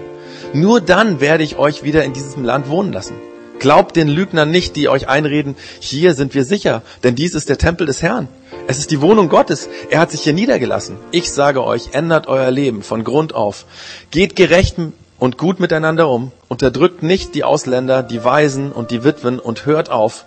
Nur 0.53 0.79
dann 0.79 1.19
werde 1.19 1.43
ich 1.43 1.57
euch 1.57 1.81
wieder 1.81 2.03
in 2.03 2.13
diesem 2.13 2.45
Land 2.45 2.69
wohnen 2.69 2.93
lassen. 2.93 3.15
Glaubt 3.59 3.95
den 3.95 4.07
Lügnern 4.07 4.51
nicht, 4.51 4.75
die 4.75 4.87
euch 4.87 5.07
einreden, 5.07 5.55
hier 5.79 6.13
sind 6.13 6.35
wir 6.35 6.45
sicher, 6.45 6.83
denn 7.03 7.15
dies 7.15 7.33
ist 7.33 7.49
der 7.49 7.57
Tempel 7.57 7.87
des 7.87 8.01
Herrn. 8.01 8.27
Es 8.67 8.77
ist 8.77 8.91
die 8.91 9.01
Wohnung 9.01 9.29
Gottes. 9.29 9.69
Er 9.89 9.99
hat 9.99 10.11
sich 10.11 10.21
hier 10.21 10.33
niedergelassen. 10.33 10.97
Ich 11.11 11.31
sage 11.31 11.63
euch, 11.63 11.93
ändert 11.93 12.27
euer 12.27 12.51
Leben 12.51 12.83
von 12.83 13.03
Grund 13.03 13.33
auf. 13.33 13.65
Geht 14.11 14.35
gerecht 14.35 14.75
und 15.17 15.37
gut 15.37 15.59
miteinander 15.59 16.09
um. 16.09 16.31
Unterdrückt 16.49 17.01
nicht 17.01 17.33
die 17.33 17.43
Ausländer, 17.43 18.03
die 18.03 18.23
Waisen 18.23 18.71
und 18.71 18.91
die 18.91 19.03
Witwen 19.03 19.39
und 19.39 19.65
hört 19.65 19.89
auf, 19.89 20.25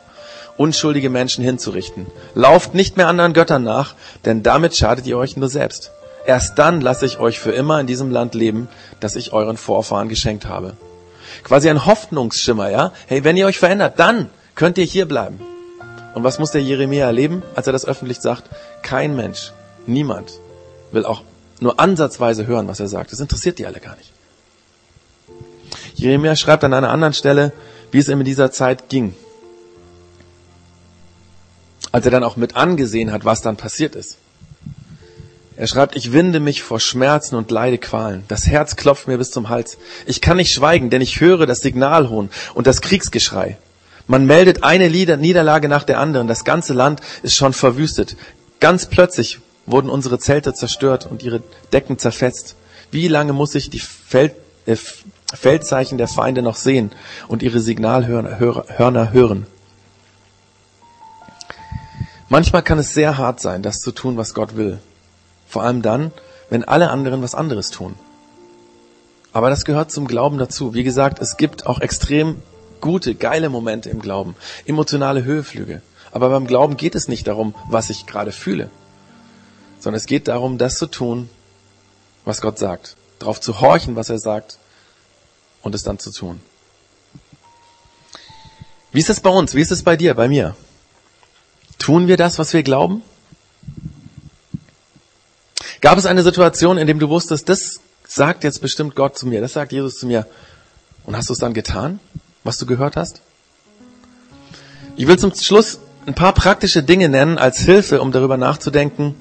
unschuldige 0.57 1.11
Menschen 1.11 1.45
hinzurichten. 1.45 2.07
Lauft 2.35 2.75
nicht 2.75 2.97
mehr 2.97 3.09
anderen 3.09 3.33
Göttern 3.33 3.63
nach, 3.63 3.95
denn 4.25 4.43
damit 4.43 4.77
schadet 4.77 5.07
ihr 5.07 5.19
euch 5.19 5.37
nur 5.37 5.49
selbst. 5.49 5.93
Erst 6.27 6.59
dann 6.59 6.81
lasse 6.81 7.07
ich 7.07 7.19
euch 7.19 7.39
für 7.39 7.53
immer 7.53 7.81
in 7.81 7.87
diesem 7.87 8.11
Land 8.11 8.35
leben, 8.35 8.69
das 9.01 9.17
ich 9.17 9.33
euren 9.33 9.57
Vorfahren 9.57 10.09
geschenkt 10.09 10.47
habe. 10.47 10.75
Quasi 11.45 11.69
ein 11.69 11.87
Hoffnungsschimmer, 11.87 12.71
ja? 12.71 12.93
Hey, 13.07 13.25
wenn 13.25 13.37
ihr 13.37 13.47
euch 13.47 13.59
verändert, 13.59 13.99
dann 13.99 14.31
könnt 14.55 14.79
ihr 14.79 14.85
hier 14.85 15.07
bleiben. 15.07 15.41
Und 16.15 16.25
was 16.25 16.39
muss 16.39 16.51
der 16.51 16.63
Jeremia 16.63 17.07
erleben, 17.07 17.43
als 17.55 17.67
er 17.67 17.73
das 17.73 17.85
öffentlich 17.85 18.21
sagt? 18.21 18.45
Kein 18.83 19.15
Mensch, 19.17 19.53
niemand 19.87 20.33
will 20.93 21.05
auch 21.05 21.23
nur 21.61 21.79
ansatzweise 21.79 22.47
hören, 22.47 22.69
was 22.69 22.81
er 22.81 22.89
sagt. 22.89 23.13
Das 23.13 23.21
interessiert 23.21 23.59
die 23.59 23.67
alle 23.67 23.81
gar 23.81 23.97
nicht. 23.97 24.13
Jeremia 25.95 26.35
schreibt 26.37 26.65
an 26.65 26.75
einer 26.75 26.91
anderen 26.91 27.13
Stelle, 27.13 27.53
wie 27.91 27.99
es 27.99 28.09
ihm 28.09 28.21
in 28.21 28.25
dieser 28.25 28.51
Zeit 28.51 28.89
ging. 28.89 29.15
Als 31.93 32.05
er 32.05 32.11
dann 32.11 32.25
auch 32.25 32.37
mit 32.37 32.57
angesehen 32.57 33.13
hat, 33.13 33.25
was 33.25 33.43
dann 33.43 33.57
passiert 33.57 33.95
ist. 33.95 34.17
Er 35.61 35.67
schreibt, 35.67 35.95
ich 35.95 36.13
winde 36.13 36.41
mich 36.41 36.63
vor 36.63 36.81
Schmerzen 36.81 37.35
und 37.35 37.51
leide 37.51 37.77
Qualen. 37.77 38.25
Das 38.29 38.47
Herz 38.47 38.77
klopft 38.77 39.09
mir 39.09 39.19
bis 39.19 39.31
zum 39.31 39.51
Hals. 39.51 39.77
Ich 40.07 40.23
kann 40.23 40.39
nicht 40.39 40.55
schweigen, 40.55 40.89
denn 40.89 41.03
ich 41.03 41.21
höre 41.21 41.45
das 41.45 41.59
Signalhohn 41.59 42.31
und 42.55 42.67
das 42.67 42.81
Kriegsgeschrei. 42.81 43.59
Man 44.07 44.25
meldet 44.25 44.65
eine 44.65 44.89
Niederlage 44.89 45.69
nach 45.69 45.85
der 45.85 46.01
anderen. 46.01 46.29
Das 46.29 46.45
ganze 46.45 46.73
Land 46.73 47.03
ist 47.23 47.37
schon 47.37 47.53
verwüstet. 47.53 48.17
Ganz 48.59 48.87
plötzlich 48.87 49.41
wurden 49.67 49.91
unsere 49.91 50.19
Zelte 50.19 50.55
zerstört 50.55 51.07
und 51.11 51.23
ihre 51.23 51.43
Decken 51.75 51.99
zerfetzt. 51.99 52.57
Wie 52.91 53.09
lange 53.09 53.35
muss 53.35 53.55
ich 53.55 53.69
die 53.69 53.81
Feld, 53.81 54.33
äh, 54.65 54.77
Feldzeichen 55.35 55.99
der 55.99 56.09
Feinde 56.09 56.41
noch 56.41 56.57
sehen 56.57 56.91
und 57.29 57.43
ihre 57.43 57.61
Signalhörner 57.61 58.41
hören? 59.13 59.47
Manchmal 62.31 62.63
kann 62.63 62.79
es 62.79 62.95
sehr 62.95 63.19
hart 63.19 63.41
sein, 63.43 63.61
das 63.61 63.81
zu 63.81 63.93
tun, 63.93 64.17
was 64.17 64.33
Gott 64.33 64.57
will. 64.57 64.79
Vor 65.51 65.65
allem 65.65 65.83
dann, 65.83 66.13
wenn 66.49 66.63
alle 66.63 66.91
anderen 66.91 67.23
was 67.23 67.35
anderes 67.35 67.71
tun. 67.71 67.97
Aber 69.33 69.51
das 69.51 69.65
gehört 69.65 69.91
zum 69.91 70.07
Glauben 70.07 70.39
dazu. 70.39 70.75
Wie 70.75 70.85
gesagt, 70.85 71.21
es 71.21 71.37
gibt 71.37 71.67
auch 71.67 71.81
extrem 71.81 72.41
gute, 72.81 73.17
geile 73.17 73.49
Momente 73.51 73.91
im 73.91 74.01
Glauben, 74.01 74.37
emotionale 74.65 75.25
Höheflüge. 75.25 75.83
Aber 76.13 76.31
beim 76.31 76.47
Glauben 76.47 76.77
geht 76.77 76.95
es 76.95 77.09
nicht 77.09 77.27
darum, 77.27 77.57
was 77.69 77.91
ich 77.91 78.07
gerade 78.07 78.31
fühle, 78.31 78.71
sondern 79.81 79.97
es 79.99 80.07
geht 80.07 80.29
darum, 80.29 80.57
das 80.57 80.79
zu 80.79 80.87
tun, 80.87 81.29
was 82.25 82.41
Gott 82.41 82.59
sagt, 82.61 82.97
darauf 83.19 83.41
zu 83.41 83.61
horchen, 83.61 83.97
was 83.97 84.09
er 84.09 84.21
sagt 84.21 84.59
und 85.63 85.75
es 85.75 85.83
dann 85.83 85.99
zu 85.99 86.13
tun. 86.13 86.41
Wie 88.93 89.01
ist 89.01 89.11
es 89.11 89.21
bei 89.21 89.31
uns? 89.31 89.55
Wie 89.57 89.61
ist 89.61 89.73
es 89.73 89.83
bei 89.83 89.97
dir, 89.97 90.15
bei 90.15 90.29
mir? 90.29 90.55
Tun 91.79 92.07
wir 92.07 92.17
das, 92.17 92.39
was 92.39 92.53
wir 92.53 92.63
glauben? 92.63 93.03
Gab 95.81 95.97
es 95.97 96.07
eine 96.07 96.23
Situation, 96.23 96.79
in 96.79 96.87
der 96.87 96.97
du 96.97 97.09
wusstest, 97.09 97.49
das 97.49 97.81
sagt 98.07 98.45
jetzt 98.45 98.61
bestimmt 98.61 98.95
Gott 98.95 99.17
zu 99.17 99.27
mir, 99.27 99.41
das 99.41 99.55
sagt 99.55 99.73
Jesus 99.73 99.99
zu 99.99 100.07
mir. 100.07 100.27
Und 101.05 101.17
hast 101.17 101.29
du 101.29 101.33
es 101.33 101.39
dann 101.39 101.55
getan, 101.55 102.01
was 102.45 102.59
du 102.59 102.67
gehört 102.67 102.97
hast? 102.97 103.23
Ich 104.97 105.07
will 105.07 105.19
zum 105.19 105.35
Schluss 105.35 105.81
ein 106.07 106.15
paar 106.15 106.33
praktische 106.33 106.83
Dinge 106.83 107.09
nennen 107.09 107.39
als 107.39 107.61
Hilfe, 107.61 108.03
um 108.03 108.13
darüber 108.13 108.37
nachzudenken, 108.37 109.15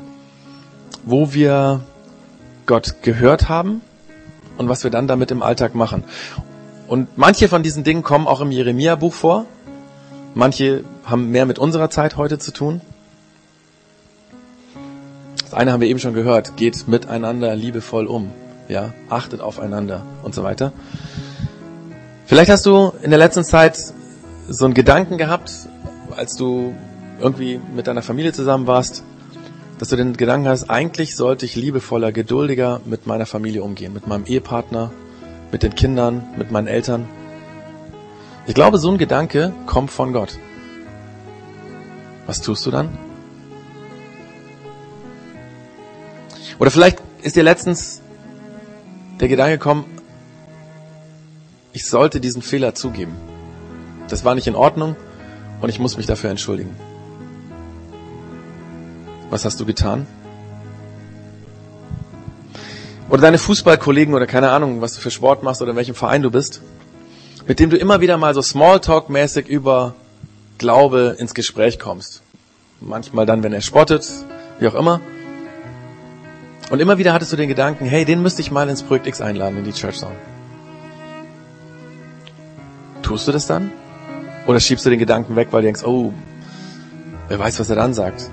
wo 1.05 1.33
wir 1.33 1.81
Gott 2.65 3.01
gehört 3.01 3.47
haben 3.47 3.81
und 4.57 4.67
was 4.67 4.83
wir 4.83 4.91
dann 4.91 5.07
damit 5.07 5.31
im 5.31 5.41
Alltag 5.41 5.75
machen. 5.75 6.03
Und 6.87 7.17
manche 7.17 7.47
von 7.47 7.63
diesen 7.63 7.83
Dingen 7.83 8.03
kommen 8.03 8.27
auch 8.27 8.41
im 8.41 8.51
Jeremia-Buch 8.51 9.13
vor. 9.13 9.45
Manche 10.33 10.83
haben 11.05 11.29
mehr 11.29 11.45
mit 11.45 11.59
unserer 11.59 11.89
Zeit 11.89 12.17
heute 12.17 12.39
zu 12.39 12.51
tun. 12.51 12.81
Das 15.49 15.57
eine 15.57 15.71
haben 15.71 15.81
wir 15.81 15.87
eben 15.87 15.97
schon 15.97 16.13
gehört, 16.13 16.57
geht 16.57 16.87
miteinander 16.87 17.55
liebevoll 17.55 18.05
um. 18.05 18.29
Ja, 18.67 18.93
achtet 19.09 19.41
aufeinander 19.41 20.03
und 20.21 20.35
so 20.35 20.43
weiter. 20.43 20.73
Vielleicht 22.27 22.51
hast 22.51 22.67
du 22.67 22.93
in 23.01 23.09
der 23.09 23.17
letzten 23.17 23.43
Zeit 23.43 23.79
so 24.47 24.65
einen 24.65 24.75
Gedanken 24.75 25.17
gehabt, 25.17 25.51
als 26.15 26.35
du 26.35 26.75
irgendwie 27.19 27.59
mit 27.75 27.87
deiner 27.87 28.03
Familie 28.03 28.31
zusammen 28.31 28.67
warst, 28.67 29.03
dass 29.79 29.89
du 29.89 29.95
den 29.95 30.15
Gedanken 30.15 30.47
hast, 30.47 30.69
eigentlich 30.69 31.15
sollte 31.15 31.47
ich 31.47 31.55
liebevoller, 31.55 32.11
geduldiger 32.11 32.79
mit 32.85 33.07
meiner 33.07 33.25
Familie 33.25 33.63
umgehen, 33.63 33.91
mit 33.91 34.05
meinem 34.05 34.25
Ehepartner, 34.25 34.91
mit 35.51 35.63
den 35.63 35.73
Kindern, 35.73 36.27
mit 36.37 36.51
meinen 36.51 36.67
Eltern. 36.67 37.09
Ich 38.45 38.53
glaube, 38.53 38.77
so 38.77 38.91
ein 38.91 38.99
Gedanke 38.99 39.51
kommt 39.65 39.89
von 39.89 40.13
Gott. 40.13 40.37
Was 42.27 42.39
tust 42.41 42.67
du 42.67 42.69
dann? 42.69 43.08
Oder 46.59 46.71
vielleicht 46.71 47.01
ist 47.23 47.35
dir 47.35 47.43
letztens 47.43 48.01
der 49.19 49.29
Gedanke 49.29 49.57
gekommen, 49.57 49.85
ich 51.71 51.85
sollte 51.85 52.19
diesen 52.19 52.41
Fehler 52.41 52.75
zugeben. 52.75 53.15
Das 54.09 54.25
war 54.25 54.35
nicht 54.35 54.47
in 54.47 54.55
Ordnung 54.55 54.95
und 55.61 55.69
ich 55.69 55.79
muss 55.79 55.97
mich 55.97 56.05
dafür 56.05 56.29
entschuldigen. 56.29 56.75
Was 59.29 59.45
hast 59.45 59.59
du 59.59 59.65
getan? 59.65 60.07
Oder 63.09 63.21
deine 63.21 63.37
Fußballkollegen 63.37 64.13
oder 64.13 64.27
keine 64.27 64.51
Ahnung, 64.51 64.81
was 64.81 64.95
du 64.95 65.01
für 65.01 65.11
Sport 65.11 65.43
machst 65.43 65.61
oder 65.61 65.71
in 65.71 65.77
welchem 65.77 65.95
Verein 65.95 66.21
du 66.21 66.31
bist, 66.31 66.61
mit 67.47 67.59
dem 67.59 67.69
du 67.69 67.77
immer 67.77 68.01
wieder 68.01 68.17
mal 68.17 68.33
so 68.33 68.41
Smalltalk-mäßig 68.41 69.47
über 69.47 69.95
Glaube 70.57 71.15
ins 71.17 71.33
Gespräch 71.33 71.79
kommst. 71.79 72.21
Manchmal 72.81 73.25
dann, 73.25 73.43
wenn 73.43 73.53
er 73.53 73.61
spottet, 73.61 74.07
wie 74.59 74.67
auch 74.67 74.75
immer. 74.75 75.01
Und 76.69 76.79
immer 76.79 76.97
wieder 76.97 77.13
hattest 77.13 77.31
du 77.33 77.35
den 77.35 77.49
Gedanken, 77.49 77.85
hey, 77.85 78.05
den 78.05 78.21
müsste 78.21 78.41
ich 78.41 78.51
mal 78.51 78.69
ins 78.69 78.83
Projekt 78.83 79.07
X 79.07 79.21
einladen, 79.21 79.57
in 79.57 79.63
die 79.63 79.73
Church 79.73 79.97
Zone. 79.97 80.15
Tust 83.01 83.27
du 83.27 83.31
das 83.31 83.47
dann? 83.47 83.71
Oder 84.45 84.59
schiebst 84.59 84.85
du 84.85 84.89
den 84.89 84.99
Gedanken 84.99 85.35
weg, 85.35 85.47
weil 85.51 85.61
du 85.61 85.67
denkst, 85.67 85.83
oh, 85.83 86.13
wer 87.27 87.39
weiß, 87.39 87.59
was 87.59 87.69
er 87.69 87.75
dann 87.75 87.93
sagt? 87.93 88.29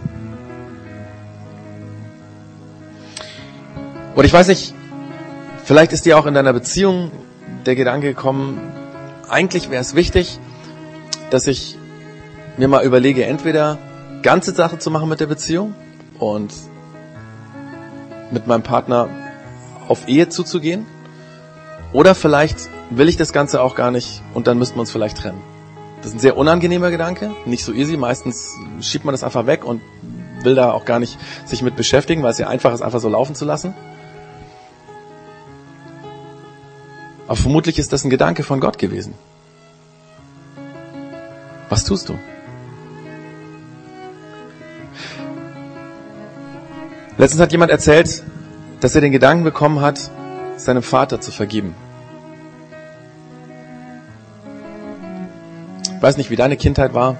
Oder 4.15 4.25
ich 4.25 4.33
weiß 4.33 4.49
nicht, 4.49 4.75
vielleicht 5.65 5.93
ist 5.93 6.05
dir 6.05 6.19
auch 6.19 6.27
in 6.27 6.35
deiner 6.35 6.53
Beziehung 6.53 7.11
der 7.65 7.75
Gedanke 7.75 8.09
gekommen, 8.09 8.61
eigentlich 9.29 9.71
wäre 9.71 9.81
es 9.81 9.95
wichtig, 9.95 10.39
dass 11.31 11.47
ich 11.47 11.77
mir 12.57 12.69
mal 12.69 12.85
überlege, 12.85 13.25
entweder 13.25 13.79
ganze 14.23 14.55
Sache 14.55 14.79
zu 14.79 14.91
machen 14.91 15.09
mit 15.09 15.21
der 15.21 15.27
Beziehung 15.27 15.75
und 16.19 16.53
mit 18.31 18.47
meinem 18.47 18.63
Partner 18.63 19.09
auf 19.89 20.09
Ehe 20.09 20.29
zuzugehen. 20.29 20.87
Oder 21.93 22.15
vielleicht 22.15 22.69
will 22.91 23.09
ich 23.09 23.17
das 23.17 23.33
Ganze 23.33 23.61
auch 23.63 23.75
gar 23.75 23.91
nicht 23.91 24.23
und 24.35 24.47
dann 24.47 24.59
müssten 24.59 24.77
wir 24.77 24.81
uns 24.81 24.91
vielleicht 24.91 25.19
trennen. 25.19 25.41
Das 25.99 26.09
ist 26.09 26.15
ein 26.15 26.21
sehr 26.21 26.37
unangenehmer 26.37 26.91
Gedanke, 26.91 27.31
nicht 27.47 27.65
so 27.65 27.73
easy. 27.73 27.97
Meistens 27.97 28.51
schiebt 28.81 29.05
man 29.05 29.13
das 29.13 29.25
einfach 29.25 29.47
weg 29.47 29.65
und 29.65 29.81
will 30.43 30.55
da 30.55 30.73
auch 30.73 30.85
gar 30.85 31.01
nicht 31.01 31.19
sich 31.45 31.63
mit 31.63 31.77
beschäftigen, 31.77 32.23
weil 32.23 32.31
es 32.33 32.39
ja 32.39 32.49
einfach 32.49 32.73
ist, 32.73 32.83
einfach 32.83 33.01
so 33.01 33.09
laufen 33.09 33.35
zu 33.35 33.45
lassen. 33.45 33.75
Aber 37.27 37.37
vermutlich 37.37 37.79
ist 37.79 37.93
das 37.93 38.05
ein 38.05 38.11
Gedanke 38.11 38.43
von 38.43 38.61
Gott 38.61 38.79
gewesen. 38.79 39.15
Was 41.69 41.85
tust 41.85 42.09
du? 42.09 42.19
Letztens 47.19 47.41
hat 47.41 47.53
jemand 47.53 47.71
erzählt, 47.71 48.23
dass 48.81 48.95
er 48.95 49.01
den 49.01 49.13
Gedanken 49.13 49.43
bekommen 49.43 49.81
hat, 49.81 50.11
seinem 50.59 50.83
Vater 50.83 51.21
zu 51.21 51.31
vergeben. 51.33 51.75
Ich 55.97 56.03
weiß 56.03 56.19
nicht, 56.19 56.31
wie 56.31 56.37
deine 56.37 56.59
Kindheit 56.59 56.93
war, 56.93 57.17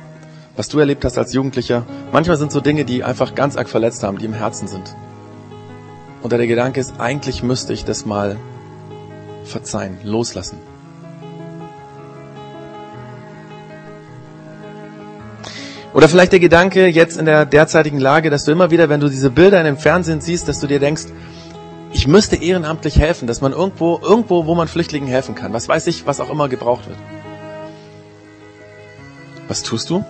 was 0.55 0.69
du 0.69 0.79
erlebt 0.79 1.05
hast 1.07 1.17
als 1.17 1.33
Jugendlicher. 1.33 1.87
Manchmal 2.13 2.37
sind 2.37 2.53
so 2.53 2.61
Dinge, 2.61 2.85
die 2.85 3.05
einfach 3.05 3.35
ganz 3.35 3.57
arg 3.57 3.71
verletzt 3.71 4.03
haben, 4.03 4.19
die 4.19 4.27
im 4.27 4.35
Herzen 4.35 4.69
sind. 4.69 4.95
Und 6.23 6.31
der 6.31 6.47
Gedanke 6.47 6.79
ist, 6.79 7.01
eigentlich 7.01 7.43
müsste 7.43 7.73
ich 7.73 7.87
das 7.87 8.05
mal 8.05 8.37
verzeihen, 9.45 9.97
loslassen. 10.03 10.59
Oder 15.97 16.11
vielleicht 16.11 16.33
der 16.33 16.41
Gedanke 16.41 16.89
jetzt 16.89 17.17
in 17.17 17.25
der 17.25 17.47
derzeitigen 17.47 17.99
Lage, 17.99 18.29
dass 18.29 18.45
du 18.45 18.53
immer 18.53 18.71
wieder, 18.71 18.91
wenn 18.91 19.01
du 19.01 19.09
diese 19.09 19.31
Bilder 19.31 19.59
in 19.61 19.65
dem 19.65 19.79
Fernsehen 19.79 20.21
siehst, 20.21 20.47
dass 20.47 20.61
du 20.61 20.67
dir 20.67 20.79
denkst, 20.79 21.05
ich 21.91 22.07
müsste 22.07 22.37
ehrenamtlich 22.37 22.99
helfen, 22.99 23.27
dass 23.27 23.41
man 23.41 23.53
irgendwo, 23.53 23.99
irgendwo, 24.03 24.45
wo 24.45 24.55
man 24.55 24.69
Flüchtlingen 24.69 25.09
helfen 25.09 25.35
kann. 25.35 25.55
Was 25.55 25.71
weiß 25.71 25.87
ich, 25.87 26.07
was 26.07 26.21
auch 26.21 26.29
immer 26.29 26.51
gebraucht 26.51 26.87
wird. 26.87 26.99
Was 29.49 29.63
tust 29.63 29.89
du? 29.89 30.05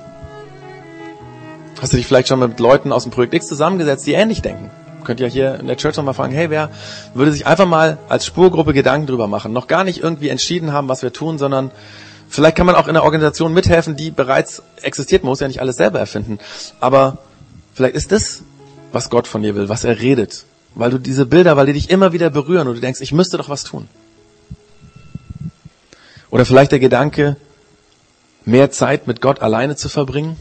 Hast 1.81 1.93
du 1.93 1.99
dich 1.99 2.07
vielleicht 2.09 2.27
schon 2.27 2.41
mit 2.41 2.59
Leuten 2.59 2.91
aus 2.91 3.05
dem 3.05 3.13
Projekt 3.13 3.35
X 3.35 3.47
zusammengesetzt, 3.47 4.09
die 4.09 4.15
ähnlich 4.15 4.43
denken? 4.43 4.73
Könnt 5.05 5.21
ihr 5.21 5.29
hier 5.29 5.61
in 5.61 5.69
der 5.69 5.77
Church 5.77 5.97
nochmal 5.97 6.15
fragen, 6.15 6.35
hey, 6.35 6.51
wer 6.51 6.71
würde 7.15 7.31
sich 7.31 7.47
einfach 7.47 7.67
mal 7.67 7.99
als 8.09 8.27
Spurgruppe 8.27 8.73
Gedanken 8.73 9.07
drüber 9.07 9.29
machen? 9.29 9.53
Noch 9.53 9.69
gar 9.69 9.85
nicht 9.85 10.03
irgendwie 10.03 10.31
entschieden 10.31 10.73
haben, 10.73 10.89
was 10.89 11.05
wir 11.05 11.13
tun, 11.13 11.39
sondern 11.39 11.71
Vielleicht 12.29 12.57
kann 12.57 12.67
man 12.67 12.75
auch 12.75 12.89
in 12.89 12.97
einer 12.97 13.05
Organisation 13.05 13.53
mithelfen, 13.53 13.97
die 13.97 14.11
bereits 14.11 14.63
existiert. 14.83 15.23
Man 15.23 15.31
muss 15.31 15.41
ja 15.41 15.49
nicht 15.49 15.61
alles 15.61 15.77
selber 15.77 15.99
erfinden. 15.99 16.39
Aber 16.81 17.19
vielleicht 17.75 17.95
ist 17.95 18.13
das, 18.13 18.43
was 18.93 19.11
Gott 19.11 19.27
von 19.27 19.43
dir 19.43 19.55
will, 19.55 19.69
was 19.69 19.85
er 19.85 20.01
redet. 20.01 20.45
Weil 20.75 20.91
du 20.91 20.99
diese 20.99 21.27
Bilder, 21.27 21.57
weil 21.57 21.67
die 21.67 21.73
dich 21.73 21.91
immer 21.91 22.13
wieder 22.13 22.31
berühren 22.31 22.69
und 22.69 22.75
du 22.75 22.81
denkst, 22.81 23.01
ich 23.01 23.13
müsste 23.13 23.39
doch 23.39 23.49
was 23.49 23.65
tun. 23.65 23.89
Oder 26.31 26.45
vielleicht 26.45 26.73
der 26.73 26.81
Gedanke, 26.81 27.37
mehr 28.45 28.71
Zeit 28.71 29.07
mit 29.07 29.21
Gott 29.21 29.41
alleine 29.41 29.77
zu 29.77 29.89
verbringen. 29.89 30.37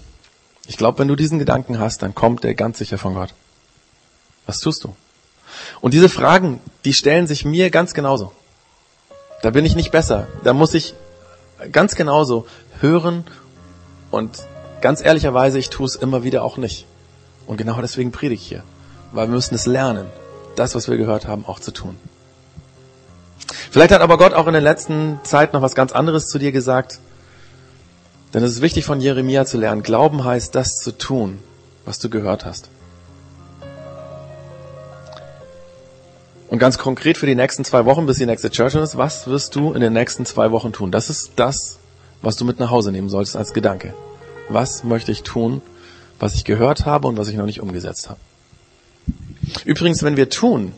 Ich 0.68 0.78
glaube, 0.78 1.00
wenn 1.00 1.08
du 1.08 1.16
diesen 1.16 1.40
Gedanken 1.40 1.80
hast, 1.80 2.02
dann 2.02 2.16
kommt 2.16 2.44
der 2.44 2.56
ganz 2.56 2.80
sicher 2.80 2.98
von 2.98 3.14
Gott. 3.14 3.34
Was 4.46 4.60
tust 4.60 4.84
du? 4.84 4.96
Und 5.82 5.94
diese 5.94 6.10
Fragen, 6.10 6.60
die 6.84 6.94
stellen 6.94 7.28
sich 7.28 7.46
mir 7.46 7.70
ganz 7.70 7.94
genauso. 7.94 8.32
Da 9.42 9.52
bin 9.52 9.66
ich 9.66 9.76
nicht 9.76 9.92
besser. 9.92 10.28
Da 10.44 10.54
muss 10.54 10.74
ich 10.74 10.96
ganz 11.72 11.96
genauso 11.96 12.48
hören 12.80 13.24
und 14.12 14.44
ganz 14.82 15.04
ehrlicherweise, 15.04 15.60
ich 15.60 15.70
tue 15.70 15.86
es 15.86 15.96
immer 15.96 16.24
wieder 16.24 16.44
auch 16.44 16.58
nicht. 16.58 16.86
Und 17.48 17.58
genau 17.58 17.80
deswegen 17.82 18.12
predige 18.12 18.42
ich 18.42 18.48
hier. 18.48 18.64
Weil 19.12 19.28
wir 19.28 19.36
müssen 19.36 19.56
es 19.56 19.66
lernen, 19.66 20.08
das, 20.56 20.76
was 20.76 20.88
wir 20.88 20.98
gehört 20.98 21.28
haben, 21.28 21.46
auch 21.46 21.60
zu 21.60 21.72
tun. 21.72 21.96
Vielleicht 23.72 23.92
hat 23.92 24.02
aber 24.02 24.18
Gott 24.18 24.34
auch 24.34 24.48
in 24.48 24.54
der 24.54 24.62
letzten 24.62 25.20
Zeit 25.24 25.54
noch 25.54 25.62
was 25.62 25.76
ganz 25.76 25.92
anderes 25.92 26.28
zu 26.28 26.40
dir 26.40 26.52
gesagt. 26.52 27.00
Denn 28.34 28.44
es 28.44 28.54
ist 28.54 28.62
wichtig 28.62 28.86
von 28.86 29.00
Jeremia 29.00 29.46
zu 29.46 29.58
lernen. 29.58 29.84
Glauben 29.84 30.24
heißt, 30.24 30.56
das 30.56 30.78
zu 30.78 30.92
tun, 30.98 31.40
was 31.86 32.00
du 32.00 32.10
gehört 32.10 32.46
hast. 32.46 32.70
Und 36.48 36.60
ganz 36.60 36.78
konkret 36.78 37.18
für 37.18 37.26
die 37.26 37.36
nächsten 37.36 37.66
zwei 37.66 37.86
Wochen, 37.86 38.06
bis 38.06 38.18
die 38.18 38.26
nächste 38.26 38.52
Church 38.52 38.76
ist, 38.76 38.98
was 38.98 39.28
wirst 39.28 39.56
du 39.56 39.74
in 39.74 39.82
den 39.82 39.94
nächsten 39.94 40.26
zwei 40.26 40.52
Wochen 40.52 40.74
tun? 40.74 40.92
Das 40.92 41.10
ist 41.10 41.34
das, 41.38 41.80
was 42.22 42.36
du 42.36 42.46
mit 42.46 42.60
nach 42.60 42.70
Hause 42.70 42.92
nehmen 42.92 43.10
solltest 43.10 43.36
als 43.36 43.54
Gedanke. 43.54 43.94
Was 44.50 44.84
möchte 44.84 45.12
ich 45.12 45.24
tun, 45.24 45.62
was 46.20 46.36
ich 46.36 46.46
gehört 46.46 46.86
habe 46.86 47.08
und 47.08 47.18
was 47.18 47.30
ich 47.30 47.36
noch 47.36 47.46
nicht 47.46 47.62
umgesetzt 47.62 48.10
habe? 48.10 48.20
Übrigens, 49.66 50.04
wenn 50.04 50.18
wir 50.18 50.30
tun, 50.30 50.74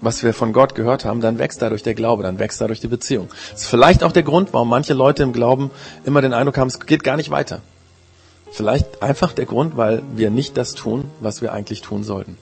was 0.00 0.22
wir 0.22 0.34
von 0.34 0.52
Gott 0.52 0.74
gehört 0.74 1.04
haben, 1.04 1.20
dann 1.20 1.38
wächst 1.38 1.62
dadurch 1.62 1.82
der 1.82 1.94
Glaube, 1.94 2.22
dann 2.22 2.38
wächst 2.38 2.60
dadurch 2.60 2.80
die 2.80 2.88
Beziehung. 2.88 3.28
Das 3.52 3.62
ist 3.62 3.68
vielleicht 3.68 4.02
auch 4.02 4.12
der 4.12 4.22
Grund, 4.22 4.52
warum 4.52 4.68
manche 4.68 4.94
Leute 4.94 5.22
im 5.22 5.32
Glauben 5.32 5.70
immer 6.04 6.22
den 6.22 6.32
Eindruck 6.32 6.58
haben, 6.58 6.68
es 6.68 6.80
geht 6.80 7.04
gar 7.04 7.16
nicht 7.16 7.30
weiter. 7.30 7.62
Vielleicht 8.50 9.02
einfach 9.02 9.32
der 9.32 9.46
Grund, 9.46 9.76
weil 9.76 10.02
wir 10.14 10.30
nicht 10.30 10.56
das 10.56 10.74
tun, 10.74 11.10
was 11.20 11.40
wir 11.40 11.52
eigentlich 11.52 11.80
tun 11.82 12.04
sollten. 12.04 12.36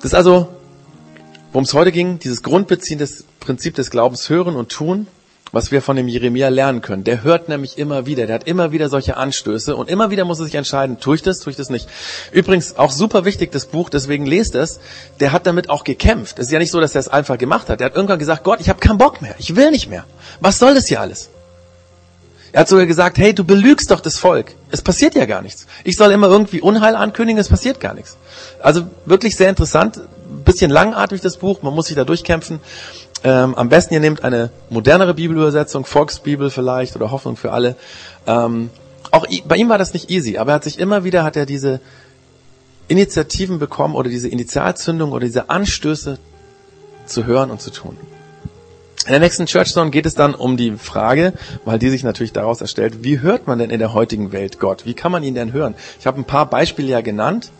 Das 0.00 0.12
ist 0.12 0.14
also, 0.14 0.48
worum 1.52 1.64
es 1.64 1.74
heute 1.74 1.92
ging, 1.92 2.18
dieses 2.18 2.42
Grundbeziehen 2.42 2.98
des 2.98 3.24
Prinzip 3.38 3.74
des 3.74 3.90
Glaubens 3.90 4.30
hören 4.30 4.56
und 4.56 4.70
tun, 4.70 5.06
was 5.52 5.72
wir 5.72 5.82
von 5.82 5.94
dem 5.94 6.08
Jeremia 6.08 6.48
lernen 6.48 6.80
können. 6.80 7.04
Der 7.04 7.22
hört 7.22 7.50
nämlich 7.50 7.76
immer 7.76 8.06
wieder, 8.06 8.26
der 8.26 8.36
hat 8.36 8.46
immer 8.46 8.72
wieder 8.72 8.88
solche 8.88 9.18
Anstöße 9.18 9.76
und 9.76 9.90
immer 9.90 10.10
wieder 10.10 10.24
muss 10.24 10.38
er 10.38 10.46
sich 10.46 10.54
entscheiden, 10.54 11.00
tue 11.00 11.16
ich 11.16 11.22
das, 11.22 11.40
tue 11.40 11.50
ich 11.50 11.56
das 11.58 11.68
nicht. 11.68 11.86
Übrigens 12.32 12.78
auch 12.78 12.92
super 12.92 13.26
wichtig 13.26 13.52
das 13.52 13.66
Buch, 13.66 13.90
deswegen 13.90 14.24
lest 14.24 14.54
es, 14.54 14.80
der 15.18 15.32
hat 15.32 15.46
damit 15.46 15.68
auch 15.68 15.84
gekämpft. 15.84 16.38
Es 16.38 16.46
ist 16.46 16.52
ja 16.52 16.60
nicht 16.60 16.70
so, 16.70 16.80
dass 16.80 16.94
er 16.94 17.00
es 17.00 17.08
einfach 17.08 17.36
gemacht 17.36 17.68
hat. 17.68 17.80
Der 17.80 17.86
hat 17.86 17.94
irgendwann 17.94 18.18
gesagt, 18.18 18.42
Gott, 18.42 18.60
ich 18.60 18.70
habe 18.70 18.80
keinen 18.80 18.98
Bock 18.98 19.20
mehr, 19.20 19.34
ich 19.38 19.54
will 19.54 19.70
nicht 19.70 19.90
mehr. 19.90 20.06
Was 20.40 20.58
soll 20.58 20.74
das 20.74 20.86
hier 20.86 21.00
alles? 21.02 21.28
Er 22.52 22.62
hat 22.62 22.68
sogar 22.68 22.86
gesagt, 22.86 23.18
hey, 23.18 23.34
du 23.34 23.44
belügst 23.44 23.90
doch 23.90 24.00
das 24.00 24.18
Volk. 24.18 24.54
Es 24.70 24.82
passiert 24.82 25.14
ja 25.14 25.24
gar 25.26 25.42
nichts. 25.42 25.66
Ich 25.84 25.96
soll 25.96 26.10
immer 26.10 26.28
irgendwie 26.28 26.60
Unheil 26.60 26.96
ankündigen, 26.96 27.40
es 27.40 27.48
passiert 27.48 27.80
gar 27.80 27.94
nichts. 27.94 28.16
Also 28.60 28.82
wirklich 29.06 29.36
sehr 29.36 29.48
interessant, 29.48 30.00
bisschen 30.44 30.70
langatmig 30.70 31.20
das 31.20 31.36
Buch, 31.36 31.62
man 31.62 31.74
muss 31.74 31.86
sich 31.86 31.96
da 31.96 32.04
durchkämpfen. 32.04 32.60
Ähm, 33.22 33.54
am 33.54 33.68
besten 33.68 33.94
ihr 33.94 34.00
nehmt 34.00 34.24
eine 34.24 34.50
modernere 34.70 35.14
Bibelübersetzung, 35.14 35.84
Volksbibel 35.84 36.50
vielleicht 36.50 36.96
oder 36.96 37.10
Hoffnung 37.10 37.36
für 37.36 37.52
alle. 37.52 37.76
Ähm, 38.26 38.70
auch 39.10 39.26
bei 39.46 39.56
ihm 39.56 39.68
war 39.68 39.78
das 39.78 39.92
nicht 39.92 40.10
easy, 40.10 40.38
aber 40.38 40.52
er 40.52 40.54
hat 40.56 40.64
sich 40.64 40.78
immer 40.78 41.04
wieder, 41.04 41.24
hat 41.24 41.36
er 41.36 41.46
diese 41.46 41.80
Initiativen 42.88 43.58
bekommen 43.58 43.94
oder 43.94 44.08
diese 44.08 44.28
Initialzündung 44.28 45.12
oder 45.12 45.26
diese 45.26 45.50
Anstöße 45.50 46.18
zu 47.06 47.24
hören 47.24 47.50
und 47.50 47.60
zu 47.60 47.70
tun. 47.70 47.96
In 49.06 49.12
der 49.12 49.20
nächsten 49.20 49.46
Churchstone 49.46 49.90
geht 49.90 50.06
es 50.06 50.14
dann 50.14 50.34
um 50.34 50.56
die 50.56 50.72
Frage, 50.72 51.32
weil 51.64 51.78
die 51.78 51.88
sich 51.88 52.04
natürlich 52.04 52.32
daraus 52.32 52.60
erstellt, 52.60 53.02
wie 53.02 53.20
hört 53.20 53.46
man 53.46 53.58
denn 53.58 53.70
in 53.70 53.78
der 53.78 53.94
heutigen 53.94 54.32
Welt 54.32 54.58
Gott? 54.58 54.84
Wie 54.84 54.94
kann 54.94 55.10
man 55.10 55.22
ihn 55.22 55.34
denn 55.34 55.52
hören? 55.52 55.74
Ich 55.98 56.06
habe 56.06 56.20
ein 56.20 56.24
paar 56.24 56.48
Beispiele 56.48 56.88
ja 56.88 57.00
genannt. 57.00 57.50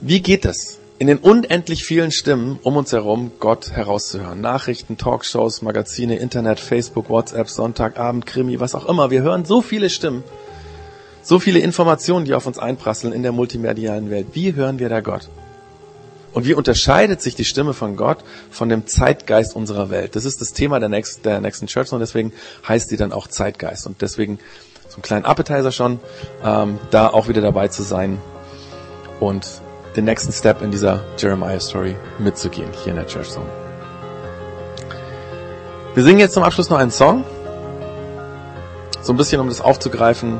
Wie 0.00 0.20
geht 0.20 0.44
es? 0.44 0.78
in 0.98 1.08
den 1.08 1.18
unendlich 1.18 1.84
vielen 1.84 2.10
Stimmen 2.10 2.58
um 2.62 2.76
uns 2.76 2.92
herum 2.92 3.32
Gott 3.38 3.70
herauszuhören. 3.72 4.40
Nachrichten, 4.40 4.96
Talkshows, 4.96 5.60
Magazine, 5.62 6.16
Internet, 6.16 6.58
Facebook, 6.58 7.10
WhatsApp, 7.10 7.48
Sonntagabend, 7.48 8.24
Krimi, 8.24 8.60
was 8.60 8.74
auch 8.74 8.86
immer. 8.86 9.10
Wir 9.10 9.22
hören 9.22 9.44
so 9.44 9.60
viele 9.60 9.90
Stimmen, 9.90 10.24
so 11.22 11.38
viele 11.38 11.58
Informationen, 11.58 12.24
die 12.24 12.34
auf 12.34 12.46
uns 12.46 12.58
einprasseln 12.58 13.12
in 13.12 13.22
der 13.22 13.32
multimedialen 13.32 14.10
Welt. 14.10 14.28
Wie 14.32 14.54
hören 14.54 14.78
wir 14.78 14.88
da 14.88 15.00
Gott? 15.00 15.28
Und 16.36 16.44
wie 16.44 16.52
unterscheidet 16.52 17.22
sich 17.22 17.34
die 17.34 17.46
Stimme 17.46 17.72
von 17.72 17.96
Gott 17.96 18.18
von 18.50 18.68
dem 18.68 18.86
Zeitgeist 18.86 19.56
unserer 19.56 19.88
Welt? 19.88 20.16
Das 20.16 20.26
ist 20.26 20.42
das 20.42 20.52
Thema 20.52 20.78
der, 20.80 20.90
nächsten, 20.90 21.22
der 21.22 21.40
nächsten 21.40 21.66
Church 21.66 21.90
und 21.94 22.00
deswegen 22.00 22.30
heißt 22.68 22.90
die 22.90 22.98
dann 22.98 23.10
auch 23.10 23.26
Zeitgeist. 23.26 23.86
Und 23.86 24.02
deswegen 24.02 24.38
so 24.86 24.96
einen 24.96 25.02
kleinen 25.02 25.24
Appetizer 25.24 25.72
schon, 25.72 25.98
ähm, 26.44 26.78
da 26.90 27.08
auch 27.08 27.28
wieder 27.28 27.40
dabei 27.40 27.68
zu 27.68 27.82
sein 27.82 28.20
und 29.18 29.48
den 29.96 30.04
nächsten 30.04 30.30
Step 30.30 30.60
in 30.60 30.70
dieser 30.70 31.04
Jeremiah-Story 31.16 31.96
mitzugehen, 32.18 32.68
hier 32.84 32.88
in 32.88 32.96
der 32.96 33.06
Church 33.06 33.30
Zone. 33.30 33.48
Wir 35.94 36.02
singen 36.02 36.18
jetzt 36.18 36.34
zum 36.34 36.42
Abschluss 36.42 36.68
noch 36.68 36.76
einen 36.76 36.90
Song. 36.90 37.24
So 39.00 39.14
ein 39.14 39.16
bisschen, 39.16 39.40
um 39.40 39.48
das 39.48 39.62
aufzugreifen, 39.62 40.38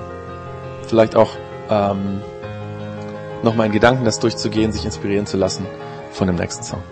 vielleicht 0.89 1.17
auch 1.17 1.31
ähm, 1.71 2.21
nochmal 3.43 3.69
in 3.69 3.73
Gedanken 3.73 4.05
das 4.05 4.19
durchzugehen, 4.19 4.73
sich 4.73 4.85
inspirieren 4.85 5.25
zu 5.25 5.39
lassen 5.39 5.65
von 6.17 6.27
dem 6.27 6.37
nächsten 6.37 6.65
Song. 6.65 6.83